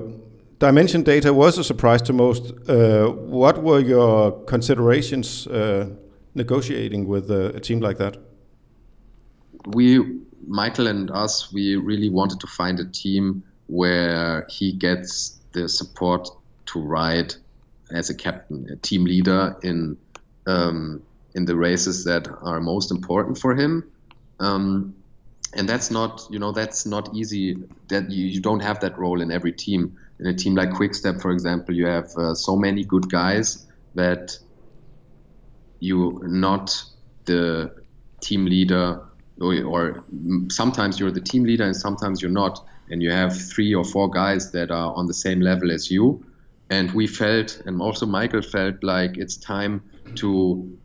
[0.58, 2.52] dimension data was a surprise to most.
[2.68, 5.88] Uh, what were your considerations uh,
[6.34, 8.16] negotiating with a team like that?
[9.66, 10.00] We,
[10.46, 16.28] Michael and us, we really wanted to find a team where he gets the support
[16.66, 17.34] to ride
[17.92, 19.96] as a captain, a team leader in
[20.46, 21.02] um,
[21.34, 23.84] in the races that are most important for him.
[24.40, 24.94] Um,
[25.54, 27.56] and that's not you know that's not easy
[27.88, 29.98] that you, you don't have that role in every team.
[30.18, 34.38] In a team like quickstep for example you have uh, so many good guys that
[35.80, 36.82] you're not
[37.24, 37.74] the
[38.20, 39.02] team leader
[39.40, 40.04] or, or,
[40.48, 42.64] sometimes you're the team leader and sometimes you're not.
[42.88, 46.24] And you have three or four guys that are on the same level as you.
[46.70, 49.82] And we felt and also michael felt like it's time
[50.16, 50.78] to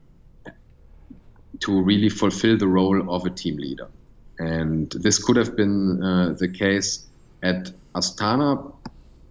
[1.59, 3.87] to really fulfill the role of a team leader
[4.39, 7.05] and this could have been uh, the case
[7.41, 8.73] at Astana,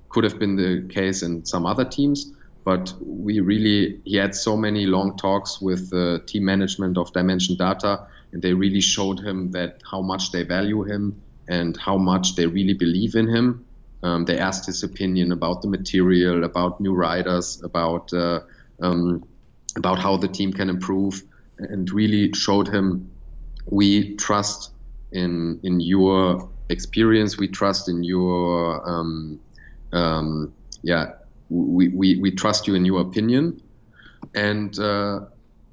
[0.08, 2.32] could have been the case in some other teams.
[2.64, 7.56] But we really, he had so many long talks with the team management of Dimension
[7.56, 12.34] Data, and they really showed him that how much they value him and how much
[12.34, 13.64] they really believe in him.
[14.02, 18.40] Um, they asked his opinion about the material, about new riders, about uh,
[18.80, 19.24] um,
[19.76, 21.22] about how the team can improve,
[21.58, 23.10] and really showed him
[23.66, 24.72] we trust
[25.12, 27.38] in in your experience.
[27.38, 29.40] We trust in your um,
[29.92, 31.12] um, yeah.
[31.48, 33.62] We, we, we trust you in your opinion,
[34.34, 35.20] and uh,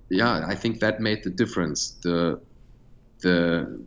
[0.10, 1.92] yeah, I think that made the difference.
[2.04, 2.40] The
[3.22, 3.80] the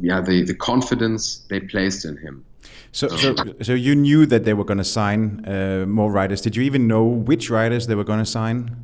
[0.00, 2.44] yeah the, the confidence they placed in him.
[2.92, 6.42] So, so, so you knew that they were going to sign uh, more riders.
[6.42, 8.76] Did you even know which riders they were going to sign?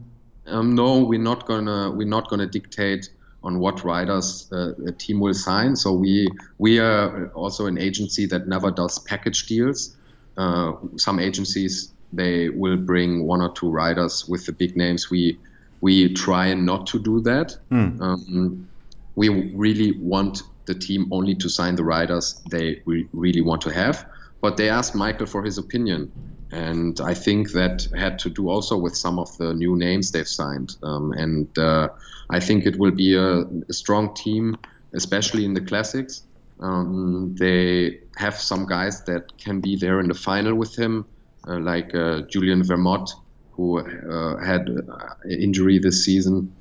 [0.46, 3.10] Um, no, we're not gonna we're not gonna dictate
[3.42, 5.76] on what riders uh, a team will sign.
[5.76, 9.96] So we we are also an agency that never does package deals.
[10.36, 15.10] Uh, some agencies they will bring one or two riders with the big names.
[15.10, 15.38] We
[15.80, 17.56] we try not to do that.
[17.70, 18.00] Mm.
[18.00, 18.68] Um,
[19.14, 23.70] we really want the team only to sign the riders they re- really want to
[23.70, 24.06] have.
[24.40, 26.12] But they asked Michael for his opinion,
[26.50, 30.28] and I think that had to do also with some of the new names they've
[30.28, 30.76] signed.
[30.82, 31.88] Um, and uh,
[32.30, 34.56] I think it will be a, a, strong team,
[34.94, 36.22] especially in the classics.
[36.60, 41.04] Um, they have some guys that can be there in the final with him,
[41.46, 43.10] uh, like uh, Julien Vermote,
[43.52, 46.54] who uh, had an injury this season.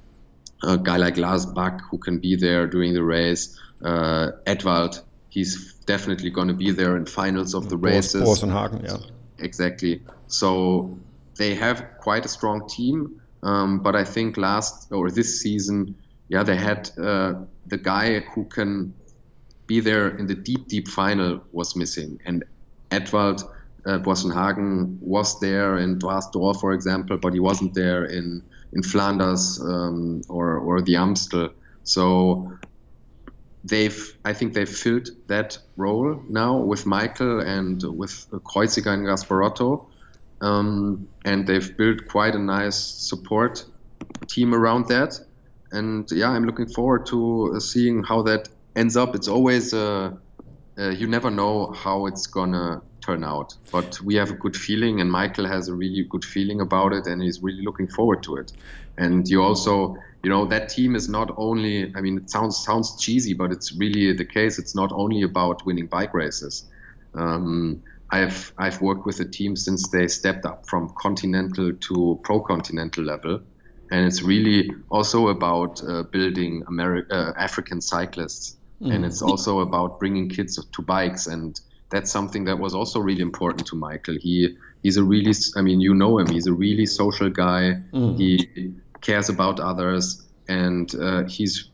[0.64, 3.58] A guy like Lars Bak, who can be there during the race.
[3.84, 8.24] Uh, Edvald, he's definitely going to be there in finals of the races.
[8.24, 8.98] Boasson-Hagen, yeah
[9.40, 10.02] exactly.
[10.28, 10.98] So
[11.38, 15.96] they have quite a strong team, um, but I think last or this season,
[16.30, 17.36] yeah, they had uh,
[17.68, 18.94] the guy who can
[19.68, 22.44] be there in the deep, deep final was missing, and
[22.92, 23.44] Edvald
[23.86, 29.60] uh, Hagen was there in Dwars for example, but he wasn't there in in Flanders
[29.62, 31.50] um, or or the Amstel.
[31.84, 32.52] So
[33.64, 39.86] they've I think they've filled that role now with Michael and with Kreuziger and Gasparotto,
[40.42, 43.66] um, and they've built quite a nice support
[44.28, 45.20] team around that.
[45.72, 49.16] And yeah, I'm looking forward to seeing how that ends up.
[49.16, 50.14] It's always uh,
[50.78, 55.02] uh, you never know how it's gonna turn out, but we have a good feeling,
[55.02, 58.38] and Michael has a really good feeling about it, and he's really looking forward to
[58.38, 58.52] it.
[58.98, 62.98] And you also you know that team is not only i mean it sounds sounds
[63.00, 64.60] cheesy but it's really the case.
[64.60, 66.66] It's not only about winning bike races.
[67.14, 72.40] Um, i've i've worked with the team since they stepped up from continental to pro
[72.42, 73.42] continental level.
[73.92, 78.56] And it's really also about uh, building Ameri- uh, african cyclists.
[78.82, 78.94] Mm.
[78.94, 81.26] and it's also about bringing kids to bikes.
[81.26, 81.60] And
[81.90, 84.18] that's something that was also really important to michael.
[84.20, 86.28] He he's a really i mean you know him.
[86.28, 87.82] He's a really social guy.
[87.94, 88.18] Mm.
[88.18, 91.70] he cares about others, and uh, he's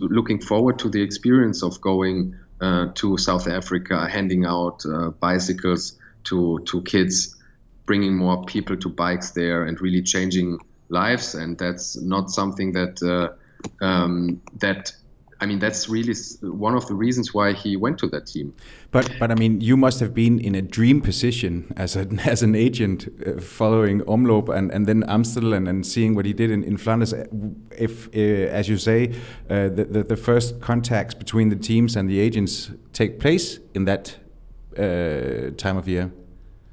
[0.00, 5.98] looking forward to the experience of going uh, to South Africa, handing out uh, bicycles
[6.24, 7.36] to to kids,
[7.86, 10.58] bringing more people to bikes there, and really changing
[10.88, 11.34] lives.
[11.34, 14.92] And that's not something that uh, um, that
[15.44, 18.54] I mean, that's really one of the reasons why he went to that team.
[18.90, 22.42] But but I mean, you must have been in a dream position as a as
[22.42, 26.50] an agent uh, following Omloop and, and then Amstel and, and seeing what he did
[26.50, 27.12] in, in Flanders.
[27.78, 29.12] If, uh, as you say,
[29.50, 33.84] uh, the, the, the first contacts between the teams and the agents take place in
[33.84, 34.16] that
[34.78, 36.10] uh, time of year.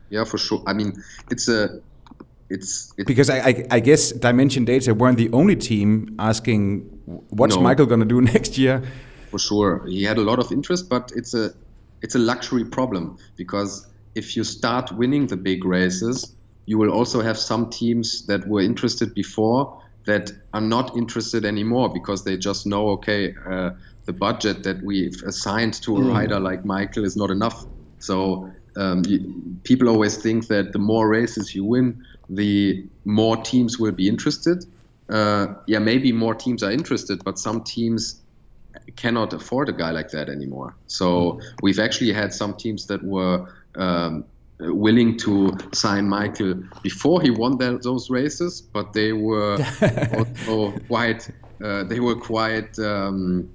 [0.09, 0.63] Yeah, for sure.
[0.65, 0.93] I mean,
[1.29, 1.81] it's a
[2.49, 7.55] it's, it's because I, I, I, guess Dimension Data weren't the only team asking what's
[7.55, 8.83] no, Michael going to do next year.
[9.29, 11.53] For sure, he had a lot of interest, but it's a
[12.01, 16.35] it's a luxury problem because if you start winning the big races,
[16.65, 21.93] you will also have some teams that were interested before that are not interested anymore
[21.93, 23.69] because they just know okay uh,
[24.05, 26.13] the budget that we've assigned to a mm.
[26.13, 27.65] rider like Michael is not enough.
[27.99, 33.77] So um, you, people always think that the more races you win, the more teams
[33.77, 34.65] will be interested.
[35.11, 38.21] Uh, yeah, maybe more teams are interested, but some teams
[38.95, 40.77] cannot afford a guy like that anymore.
[40.87, 43.45] So we've actually had some teams that were
[43.75, 44.25] um,
[44.59, 49.57] willing to sign Michael before he won that, those races, but they were
[50.13, 51.29] also quite
[51.63, 53.49] uh, they were quite um,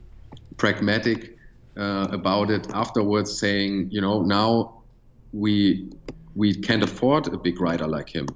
[0.59, 1.37] pragmatic
[1.77, 4.83] uh, about it afterwards, saying, you know, now
[5.33, 5.91] we
[6.35, 8.27] we can't afford a big rider like him.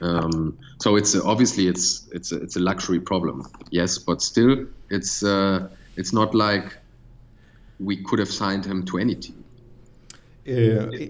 [0.00, 4.66] Um, so it's uh, obviously it's it's a, it's a luxury problem, yes, but still
[4.90, 6.76] it's uh, it's not like
[7.80, 9.44] we could have signed him to any team.
[10.46, 11.08] Uh,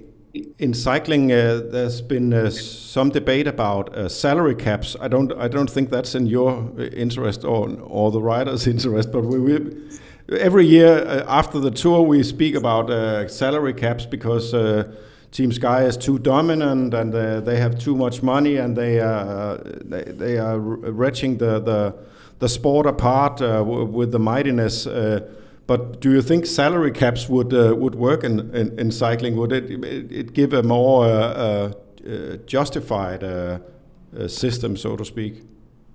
[0.58, 4.96] in cycling, uh, there's been uh, some debate about uh, salary caps.
[5.00, 9.24] I don't I don't think that's in your interest or or the riders' interest, but
[9.24, 14.54] we, we every year after the tour we speak about salary caps because
[15.30, 19.58] Team Sky is too dominant and uh, they have too much money and they are
[19.58, 21.94] they, they are wrenching the, the
[22.38, 24.86] the sport apart uh, with the mightiness.
[24.86, 25.20] Uh,
[25.66, 29.36] but do you think salary caps would uh, would work in, in, in, cycling?
[29.36, 29.70] Would it,
[30.10, 31.72] it, give a more uh,
[32.08, 33.22] uh, justified
[34.28, 35.42] system, so to speak?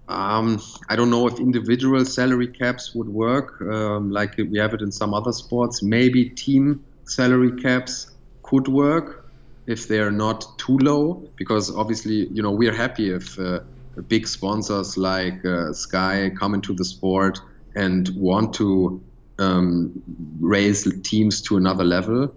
[0.10, 4.82] Um, I don't know if individual salary caps would work um, like we have it
[4.82, 5.82] in some other sports.
[5.82, 8.12] Maybe team salary caps
[8.44, 9.22] could work
[9.66, 13.59] if they're not too low, because obviously, you know, we're happy if uh,
[14.07, 17.39] big sponsors like uh, Sky come into the sport
[17.76, 19.01] and want to
[19.39, 20.03] um,
[20.39, 22.34] raise teams to another level.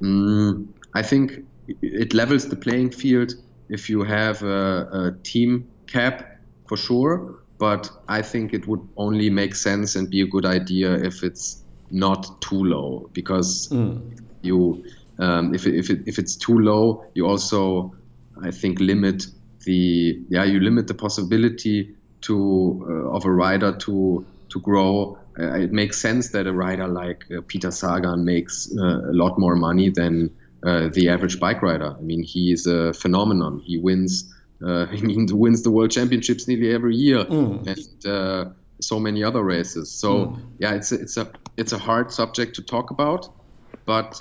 [0.00, 1.44] Mm, I think
[1.80, 3.34] it levels the playing field
[3.68, 9.30] if you have a, a team cap for sure, but I think it would only
[9.30, 14.18] make sense and be a good idea if it's not too low because mm.
[14.40, 14.84] you
[15.22, 17.94] um, if, it, if, it, if it's too low, you also,
[18.42, 19.26] I think, limit
[19.64, 25.18] the yeah you limit the possibility to uh, of a rider to to grow.
[25.38, 29.38] Uh, it makes sense that a rider like uh, Peter Sagan makes uh, a lot
[29.38, 30.30] more money than
[30.66, 31.94] uh, the average bike rider.
[31.96, 33.60] I mean, he is a phenomenon.
[33.64, 34.34] He wins.
[34.60, 37.66] Uh, mean, wins the world championships nearly every year, mm.
[37.66, 39.90] and so many other races.
[39.90, 40.40] So mm.
[40.58, 43.28] yeah, it's a, it's a it's a hard subject to talk about,
[43.86, 44.20] but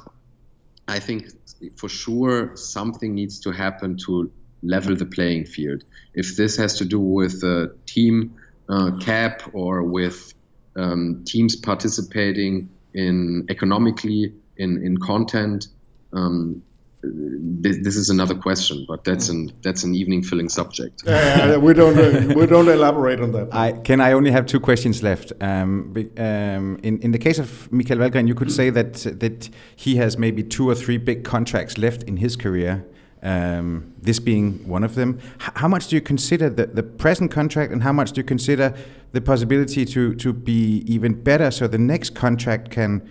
[0.88, 1.30] I think
[1.76, 4.32] for sure something needs to happen to
[4.64, 5.84] level the playing field.
[6.14, 8.36] If this has to do with a team
[8.70, 10.34] uh, cap or with
[10.76, 15.68] um, teams participating in economically in, in content,
[16.14, 16.62] um,
[17.04, 21.08] this, this, is another question, but that's an that's an evening filling subject.
[21.08, 23.54] Uh, we don't uh, we don't elaborate on that.
[23.54, 25.34] I can I only have two questions left.
[25.41, 29.95] Um, um, in in the case of Michael Valgren, you could say that that he
[29.95, 32.86] has maybe two or three big contracts left in his career.
[33.24, 35.20] Um, this being one of them.
[35.36, 38.26] H how much do you consider the, the present contract, and how much do you
[38.26, 38.74] consider
[39.12, 43.02] the possibility to to be even better, so the next contract can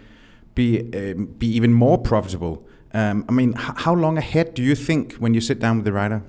[0.54, 2.66] be um, be even more profitable?
[2.92, 5.92] Um, I mean, how long ahead do you think when you sit down with the
[5.92, 6.22] rider?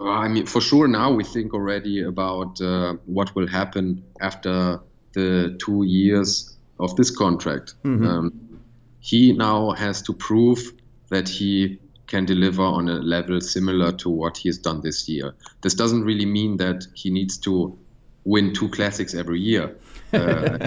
[0.00, 4.80] Uh, I mean, for sure, now we think already about uh, what will happen after
[5.14, 7.74] the two years of this contract.
[7.84, 8.06] Mm-hmm.
[8.06, 8.60] Um,
[9.00, 10.72] he now has to prove
[11.08, 15.34] that he can deliver on a level similar to what he has done this year.
[15.62, 17.78] This doesn't really mean that he needs to
[18.24, 19.76] win two classics every year.
[20.12, 20.58] Uh,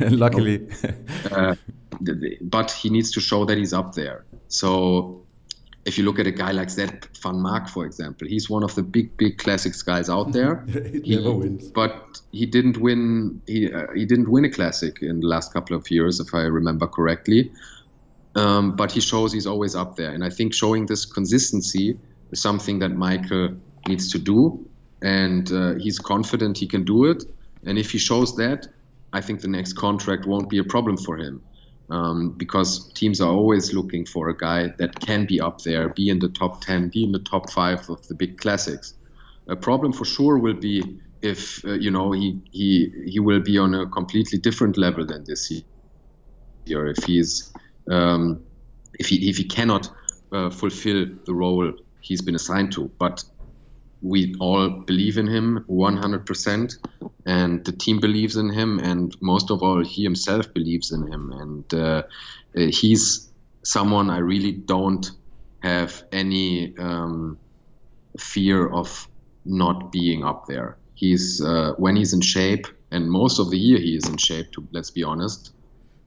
[0.00, 0.68] Luckily.
[1.30, 1.54] uh,
[2.40, 4.24] but he needs to show that he's up there.
[4.48, 5.26] So
[5.86, 8.74] if you look at a guy like Zed Van Mark, for example, he's one of
[8.74, 10.64] the big, big classics guys out there.
[11.04, 11.68] he, never wins.
[11.68, 13.40] But he didn't win.
[13.46, 16.42] He uh, he didn't win a classic in the last couple of years, if I
[16.42, 17.52] remember correctly.
[18.34, 21.96] Um, but he shows he's always up there, and I think showing this consistency
[22.32, 23.56] is something that Michael
[23.88, 24.68] needs to do,
[25.02, 27.24] and uh, he's confident he can do it.
[27.64, 28.66] And if he shows that,
[29.12, 31.42] I think the next contract won't be a problem for him
[31.90, 36.08] um, because teams are always looking for a guy that can be up there, be
[36.08, 38.94] in the top 10, be in the top five of the big classics.
[39.48, 43.58] A problem for sure will be if uh, you know he, he he will be
[43.58, 45.50] on a completely different level than this
[46.66, 46.86] year.
[46.88, 47.52] If he's
[47.90, 48.44] um,
[48.98, 49.88] if he if he cannot
[50.32, 53.22] uh, fulfill the role he's been assigned to, but
[54.02, 56.76] we all believe in him 100%
[57.26, 61.32] and the team believes in him and most of all he himself believes in him
[61.32, 62.02] and uh,
[62.54, 63.32] he's
[63.64, 65.10] someone i really don't
[65.62, 67.38] have any um,
[68.18, 69.08] fear of
[69.44, 73.78] not being up there he's uh, when he's in shape and most of the year
[73.78, 75.52] he is in shape to let's be honest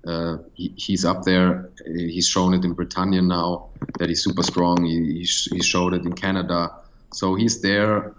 [0.07, 1.69] uh, he, he's up there.
[1.85, 4.85] He's shown it in Britannia now that he's super strong.
[4.85, 6.71] He, he, he showed it in Canada
[7.11, 8.13] so he's there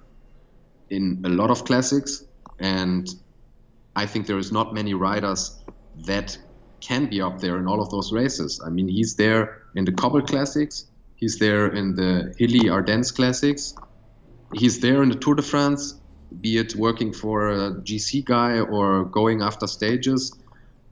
[0.89, 2.25] in a lot of classics,
[2.59, 3.09] and
[3.95, 5.57] I think there is not many riders
[6.07, 6.37] that
[6.81, 8.61] can be up there in all of those races.
[8.65, 10.87] I mean, he's there in the Cobble Classics,
[11.17, 13.75] he's there in the hilly Ardennes Classics,
[14.55, 15.95] he's there in the Tour de France,
[16.41, 20.33] be it working for a GC guy or going after stages,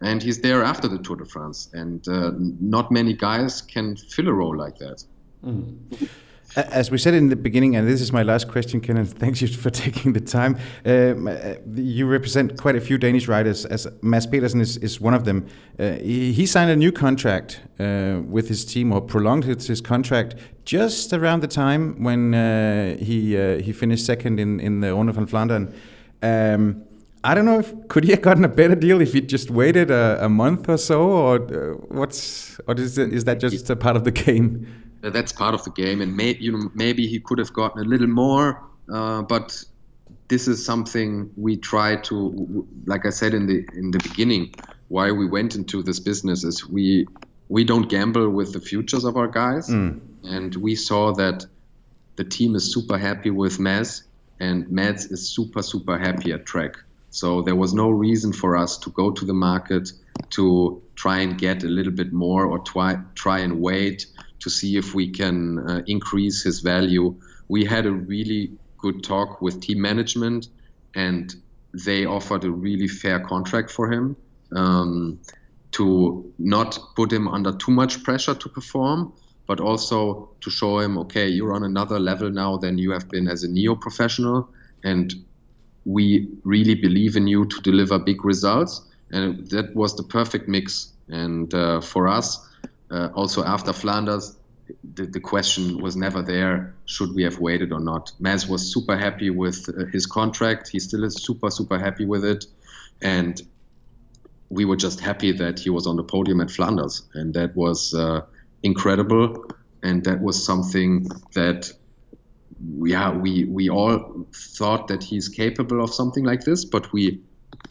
[0.00, 1.68] and he's there after the Tour de France.
[1.72, 5.02] And uh, not many guys can fill a role like that.
[5.44, 6.08] Mm.
[6.56, 9.48] As we said in the beginning, and this is my last question, Kenneth, thanks you
[9.48, 10.56] for taking the time.
[10.84, 15.12] Um, uh, you represent quite a few Danish riders, as Mads Pedersen is, is one
[15.12, 15.46] of them.
[15.78, 20.36] Uh, he, he, signed a new contract uh, with his team, or prolonged his, contract,
[20.64, 25.12] just around the time when uh, he uh, he finished second in, in the Ronde
[25.12, 25.74] van Vlaanderen.
[26.22, 26.82] Um,
[27.24, 29.90] I don't know if could he have gotten a better deal if he just waited
[29.90, 33.76] a, a month or so, or uh, what's or is, it, is that just a
[33.76, 34.87] part of the game?
[35.00, 37.84] That's part of the game, and may, you know maybe he could have gotten a
[37.84, 39.64] little more, uh, but
[40.28, 44.54] this is something we try to, like I said in the in the beginning,
[44.88, 47.06] why we went into this business is we
[47.48, 50.00] we don't gamble with the futures of our guys, mm.
[50.24, 51.46] and we saw that
[52.16, 54.04] the team is super happy with Mads,
[54.40, 56.76] and Mads is super super happy at Trek.
[57.10, 59.92] So there was no reason for us to go to the market
[60.30, 64.06] to try and get a little bit more or try try and wait
[64.40, 67.14] to see if we can uh, increase his value.
[67.48, 70.48] We had a really good talk with team management,
[70.94, 71.34] and
[71.72, 74.16] they offered a really fair contract for him
[74.54, 75.18] um,
[75.72, 79.12] to not put him under too much pressure to perform,
[79.46, 83.28] but also to show him, okay, you're on another level now than you have been
[83.28, 84.48] as a neo professional,
[84.84, 85.14] and
[85.84, 88.82] we really believe in you to deliver big results.
[89.10, 90.92] And that was the perfect mix.
[91.08, 92.46] And uh, for us,
[92.90, 94.36] uh, also after Flanders,
[94.94, 98.12] the, the, question was never there should we have waited or not.
[98.18, 100.68] Mads was super happy with uh, his contract.
[100.68, 102.44] He still is super, super happy with it.
[103.00, 103.40] And
[104.50, 107.02] we were just happy that he was on the podium at Flanders.
[107.14, 108.22] And that was uh,
[108.62, 109.46] incredible.
[109.82, 111.72] And that was something that,
[112.82, 117.20] yeah, we, we all thought that he's capable of something like this, but we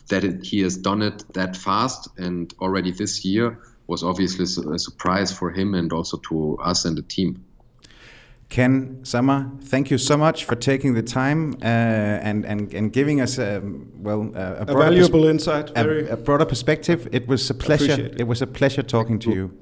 [0.10, 4.80] that it, he has done it that fast and already this year was obviously a
[4.80, 7.44] surprise for him and also to us and the team.
[8.50, 13.20] Ken Sommer, thank you so much for taking the time uh, and, and and giving
[13.20, 17.10] us a um, well uh, a, a valuable insight, a, a, broader perspective.
[17.12, 18.00] It was a pleasure.
[18.00, 18.22] It.
[18.22, 18.24] it.
[18.24, 19.58] was a pleasure talking to you.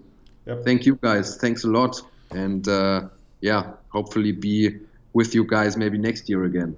[0.45, 0.63] Yep.
[0.63, 1.37] Thank you, guys.
[1.37, 1.99] Thanks a lot,
[2.29, 3.07] and uh,
[3.41, 4.77] yeah, hopefully be
[5.13, 6.77] with you guys maybe next year again.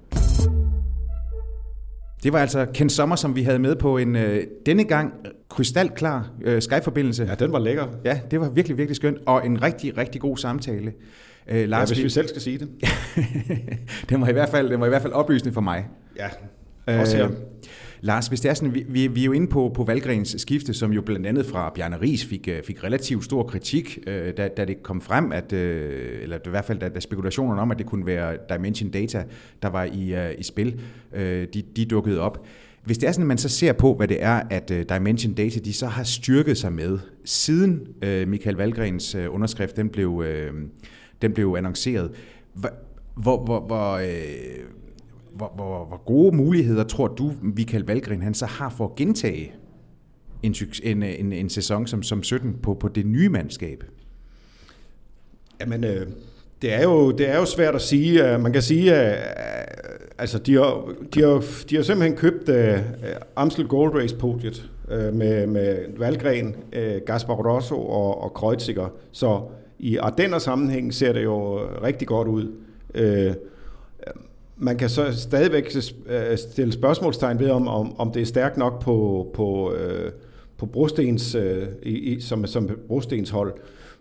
[2.22, 5.12] Det var altså Ken Sommer, som vi havde med på en øh, denne gang
[5.48, 7.24] krystalklar øh, Skype-forbindelse.
[7.24, 7.86] Ja, den var lækker.
[8.04, 10.92] Ja, det var virkelig, virkelig skønt, og en rigtig, rigtig god samtale.
[11.48, 12.68] Øh, Lars, ja, hvis vi selv skal sige det.
[14.08, 15.86] det, var i hvert fald, det var i hvert fald oplysende for mig.
[16.16, 17.26] Ja, også her.
[17.26, 17.32] Øh,
[18.00, 20.74] Lars, hvis det er sådan, vi, vi, vi er jo inde på, på Valgrens skifte,
[20.74, 24.48] som jo blandt andet fra Bjarne Ries fik, øh, fik relativt stor kritik, øh, da,
[24.48, 27.78] da det kom frem, at, øh, eller i hvert fald da, da spekulationerne om, at
[27.78, 29.24] det kunne være Dimension Data,
[29.62, 30.80] der var i, øh, i spil,
[31.14, 32.46] øh, de, de dukkede op.
[32.84, 35.32] Hvis det er sådan, at man så ser på, hvad det er, at øh, Dimension
[35.32, 40.24] Data de så har styrket sig med, siden øh, Michael Valgrens øh, underskrift den blev,
[40.26, 40.52] øh,
[41.22, 42.10] den blev annonceret,
[42.54, 44.08] hvor, hvor, hvor, øh,
[45.34, 49.52] hvor, hvor, hvor gode muligheder tror du, Michael Valgren han så har for at gentage
[50.42, 53.84] en, en, en, en sæson som, som 17 på, på det nye mandskab?
[55.60, 56.06] Jamen, øh,
[56.62, 58.32] det, er jo, det er jo svært at sige.
[58.32, 59.38] Øh, man kan sige, at
[60.18, 62.78] altså, de, har, de, har, de har simpelthen købt øh,
[63.36, 68.88] Amstel Gold Race-podiet øh, med, med Valgren, øh, Gaspar Rosso og, og Kreuziger.
[69.12, 69.40] Så
[69.78, 72.52] i Ardenner sammenhæng ser det jo rigtig godt ud.
[72.94, 73.34] Øh,
[74.58, 78.82] man kan så stadigvæk øh, stille spørgsmålstegn ved, om, om, om det er stærkt nok
[78.82, 80.12] på, på, øh,
[80.56, 83.54] på brostens, øh, i, som, som brostens hold.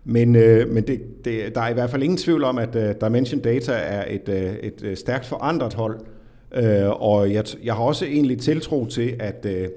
[0.04, 2.96] Men, øh, men det, det, der er i hvert fald ingen tvivl om, at øh,
[3.02, 6.00] Dimension Data er et, øh, et øh, stærkt forandret hold.
[6.56, 9.68] Øh, og jeg, jeg har også egentlig tiltro til, at, øh,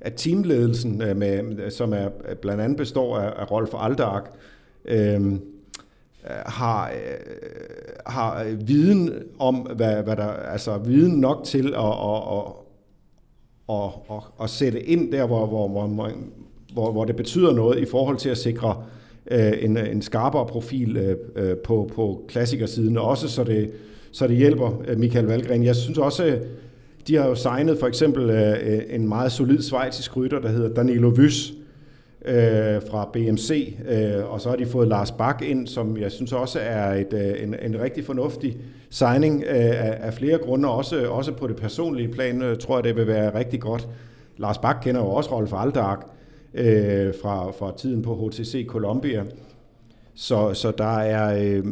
[0.00, 2.08] at teamledelsen, øh, med, som er,
[2.42, 4.30] blandt andet består af, af Rolf Aldark,
[4.84, 5.20] øh,
[6.30, 6.94] Øh, har, øh,
[8.06, 12.44] har øh, viden om, hvad, hvad der, altså viden nok til at, at, at,
[13.68, 16.10] at, at, at sætte ind der, hvor, hvor, hvor,
[16.72, 18.84] hvor, hvor det betyder noget i forhold til at sikre
[19.30, 23.70] øh, en, en skarpere profil øh, øh på, på klassikersiden, og også så det,
[24.12, 25.64] så det hjælper Michael Valgren.
[25.64, 26.38] Jeg synes også,
[27.08, 28.30] de har jo signet for eksempel
[28.90, 31.52] en meget solid svejtisk rytter, der hedder Danilo Vys,
[32.24, 36.32] øh, fra BMC, øh, og så har de fået Lars Bak ind, som jeg synes
[36.32, 38.56] også er et, øh, en, en rigtig fornuftig
[38.90, 42.84] signing øh, af, af flere grunde, også, også på det personlige plan, øh, tror jeg,
[42.84, 43.88] det vil være rigtig godt.
[44.36, 45.96] Lars Bak kender jo også Rolf Aldag
[46.54, 49.24] øh, fra, fra tiden på HTC Columbia,
[50.14, 51.64] så, så der er, øh,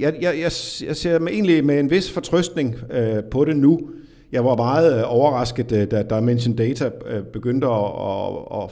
[0.00, 0.52] jeg, jeg, jeg,
[0.86, 3.80] jeg ser med, egentlig med en vis fortrøstning øh, på det nu.
[4.32, 8.70] Jeg var meget øh, overrasket, da, da Dimension Data øh, begyndte at, at, at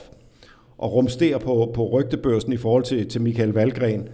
[0.83, 4.09] at rumstere på, på rygtebørsen i forhold til, til Michael Valgren.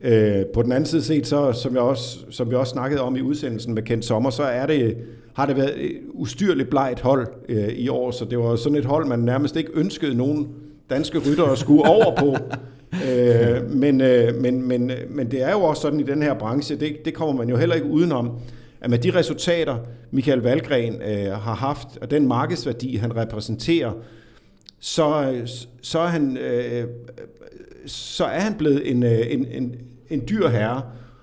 [0.00, 3.16] Øh, på den anden side set, så, som, jeg også, som vi også snakkede om
[3.16, 4.96] i udsendelsen med Kent Sommer, så er det,
[5.34, 8.84] har det været et ustyrligt blegt hold øh, i år, så det var sådan et
[8.84, 10.48] hold, man nærmest ikke ønskede nogen
[10.90, 12.36] danske ryttere at skue over på.
[13.08, 16.76] øh, men, øh, men, men, men det er jo også sådan i den her branche,
[16.76, 18.30] det, det kommer man jo heller ikke udenom,
[18.80, 19.76] at med de resultater,
[20.10, 23.92] Michael Valgren øh, har haft, og den markedsværdi, han repræsenterer,
[24.80, 25.36] så,
[25.82, 26.84] så, er han, øh,
[27.86, 29.74] så er han blevet en, øh, en, en,
[30.10, 30.82] en dyr herre.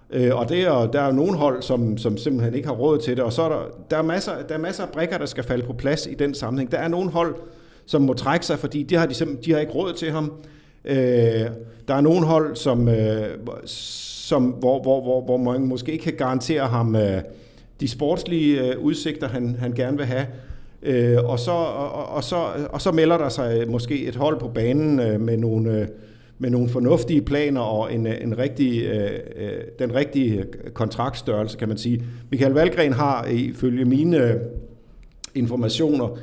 [0.09, 3.17] Øh, og det er, der er nogle hold, som, som simpelthen ikke har råd til
[3.17, 5.43] det, og så er der, der, er masser, der er masser af brikker, der skal
[5.43, 6.71] falde på plads i den sammenhæng.
[6.71, 7.35] Der er nogle hold,
[7.85, 10.33] som må trække sig, fordi de har, de, de har ikke råd til ham.
[10.85, 10.95] Øh,
[11.87, 16.13] der er nogle hold, som, øh, som, hvor, hvor, hvor, hvor man måske ikke kan
[16.13, 17.21] garantere ham øh,
[17.79, 20.25] de sportslige øh, udsigter, han, han gerne vil have.
[20.86, 22.36] Øh, og, så, og, og, så,
[22.69, 25.79] og så melder der sig måske et hold på banen øh, med nogle...
[25.79, 25.88] Øh,
[26.39, 31.57] med nogle fornuftige planer og en, øh, en rigtig, øh, øh, den rigtige øh, kontraktstørrelse,
[31.57, 32.03] kan man sige.
[32.31, 34.36] Michael Valgren har ifølge mine øh,
[35.36, 36.17] informationer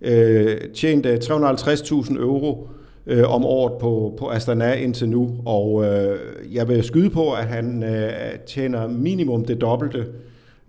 [0.00, 2.68] øh, tjent 350.000 euro
[3.06, 6.18] øh, om året på, på Astana indtil nu, og øh,
[6.54, 8.10] jeg vil skyde på, at han øh,
[8.46, 10.04] tjener minimum det dobbelte øh,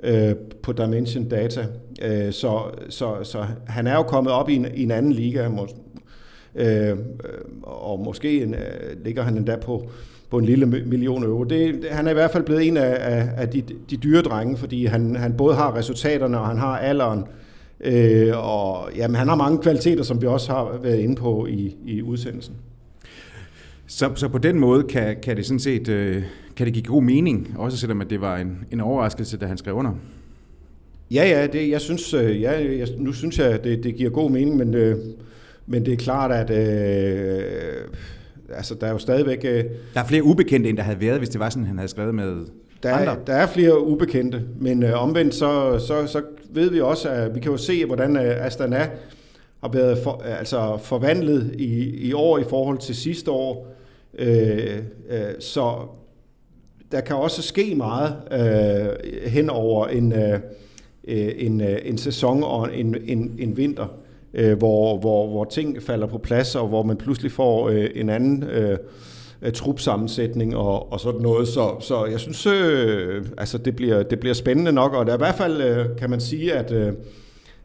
[0.03, 1.65] Øh, på Dimension Data.
[2.01, 5.49] Øh, så, så, så han er jo kommet op i en, i en anden liga,
[5.49, 5.67] må,
[6.55, 6.95] øh, øh,
[7.63, 9.89] og måske en, øh, ligger han endda på,
[10.29, 11.43] på en lille million euro.
[11.43, 14.21] Det, det, han er i hvert fald blevet en af, af, af de, de dyre
[14.21, 17.23] drenge, fordi han, han både har resultaterne, og han har alderen,
[17.81, 21.75] øh, og jamen, han har mange kvaliteter, som vi også har været inde på i,
[21.85, 22.55] i udsendelsen.
[23.87, 26.23] Så, så på den måde kan, kan det sådan set øh,
[26.57, 29.57] kan det give god mening, også selvom at det var en, en overraskelse, da han
[29.57, 29.91] skrev under?
[31.11, 34.31] Ja, ja, det, jeg synes, øh, ja, jeg, nu synes jeg, det, det giver god
[34.31, 34.97] mening, men, øh,
[35.67, 37.43] men det er klart, at øh,
[38.49, 39.39] altså, der er jo stadigvæk...
[39.45, 41.89] Øh, der er flere ubekendte, end der havde været, hvis det var sådan, han havde
[41.89, 42.35] skrevet med
[42.83, 43.17] der er, andre.
[43.27, 47.39] der er flere ubekendte, men øh, omvendt så, så, så ved vi også, at vi
[47.39, 48.89] kan jo se, hvordan øh, Astana
[49.61, 53.67] har været for, altså forvandlet i, i år i forhold til sidste år.
[54.19, 54.77] Øh,
[55.09, 55.75] øh, så
[56.91, 60.39] der kan også ske meget øh, hen over en, øh,
[61.07, 63.87] øh, en, øh, en sæson og en, en, en vinter,
[64.33, 68.09] øh, hvor, hvor, hvor ting falder på plads, og hvor man pludselig får øh, en
[68.09, 68.77] anden øh,
[69.53, 71.47] trupsammensætning og, og sådan noget.
[71.47, 75.17] Så, så jeg synes, øh, altså det bliver, det bliver spændende nok, og der er
[75.17, 76.93] i hvert fald, øh, kan man sige, at, øh,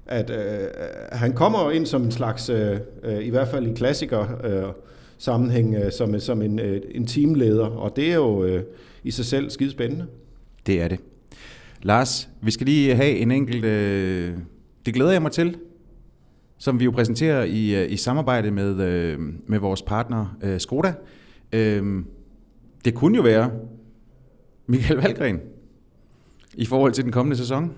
[0.07, 0.69] at øh,
[1.13, 4.73] han kommer ind som en slags, øh, øh i hvert fald i klassiker øh,
[5.19, 8.63] sammenhæng, øh, som, som en, øh, en teamleder, og det er jo øh,
[9.05, 10.07] i sig selv skide spændende.
[10.67, 10.99] Det er det.
[11.83, 13.65] Lars, vi skal lige have en enkelt...
[13.65, 14.33] Øh,
[14.87, 15.57] det glæder jeg mig til,
[16.59, 20.95] som vi jo præsenterer i, øh, i samarbejde med, øh, med vores partner øh, Skoda.
[21.53, 22.03] Øh,
[22.85, 23.51] det kunne jo være
[24.67, 25.41] Michael Valgren
[26.55, 27.73] i forhold til den kommende sæson.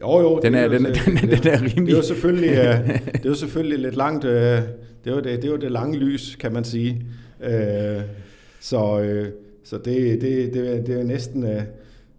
[0.00, 0.40] Jo, jo.
[0.42, 1.86] Den er, den, den, er, den er rimelig...
[1.86, 4.24] Det er selvfølgelig, uh, det er selvfølgelig lidt langt...
[4.24, 7.06] Uh, det, var det, det var det lange lys, kan man sige.
[7.40, 8.02] Uh,
[8.60, 11.42] så uh, så det, det, det, det er næsten...
[11.42, 11.60] Uh,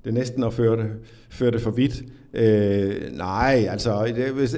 [0.07, 0.91] det er næsten at føre det,
[1.29, 2.03] føre det for vidt.
[2.33, 4.55] Øh, nej, altså, det, hvis,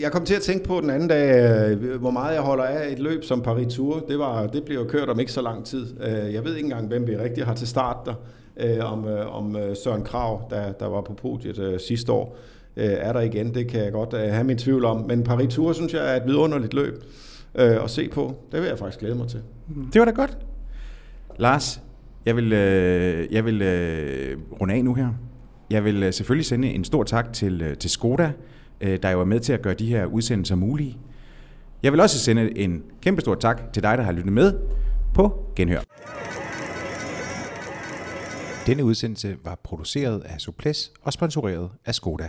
[0.00, 2.98] jeg kom til at tænke på den anden dag, hvor meget jeg holder af et
[2.98, 4.04] løb som Paris Tour.
[4.08, 5.86] Det, var, det bliver kørt om ikke så lang tid.
[6.00, 8.14] Øh, jeg ved ikke engang, hvem vi rigtig har til start der.
[8.56, 12.36] Øh, om, øh, om Søren Krav, der, der var på podiet øh, sidste år,
[12.76, 13.54] øh, er der igen.
[13.54, 15.04] Det kan jeg godt øh, have min tvivl om.
[15.08, 17.04] Men Paris Tour, synes jeg, er et vidunderligt løb
[17.54, 18.34] øh, at se på.
[18.52, 19.40] Det vil jeg faktisk glæde mig til.
[19.92, 20.38] Det var da godt.
[21.38, 21.80] Lars,
[22.26, 25.08] jeg vil, øh, jeg vil øh, runde af nu her.
[25.70, 28.32] Jeg vil øh, selvfølgelig sende en stor tak til, øh, til Skoda,
[28.80, 30.98] øh, der jo er med til at gøre de her udsendelser mulige.
[31.82, 34.54] Jeg vil også sende en kæmpe stor tak til dig, der har lyttet med
[35.14, 35.80] på Genhør.
[38.66, 42.28] Denne udsendelse var produceret af Suples og sponsoreret af Skoda.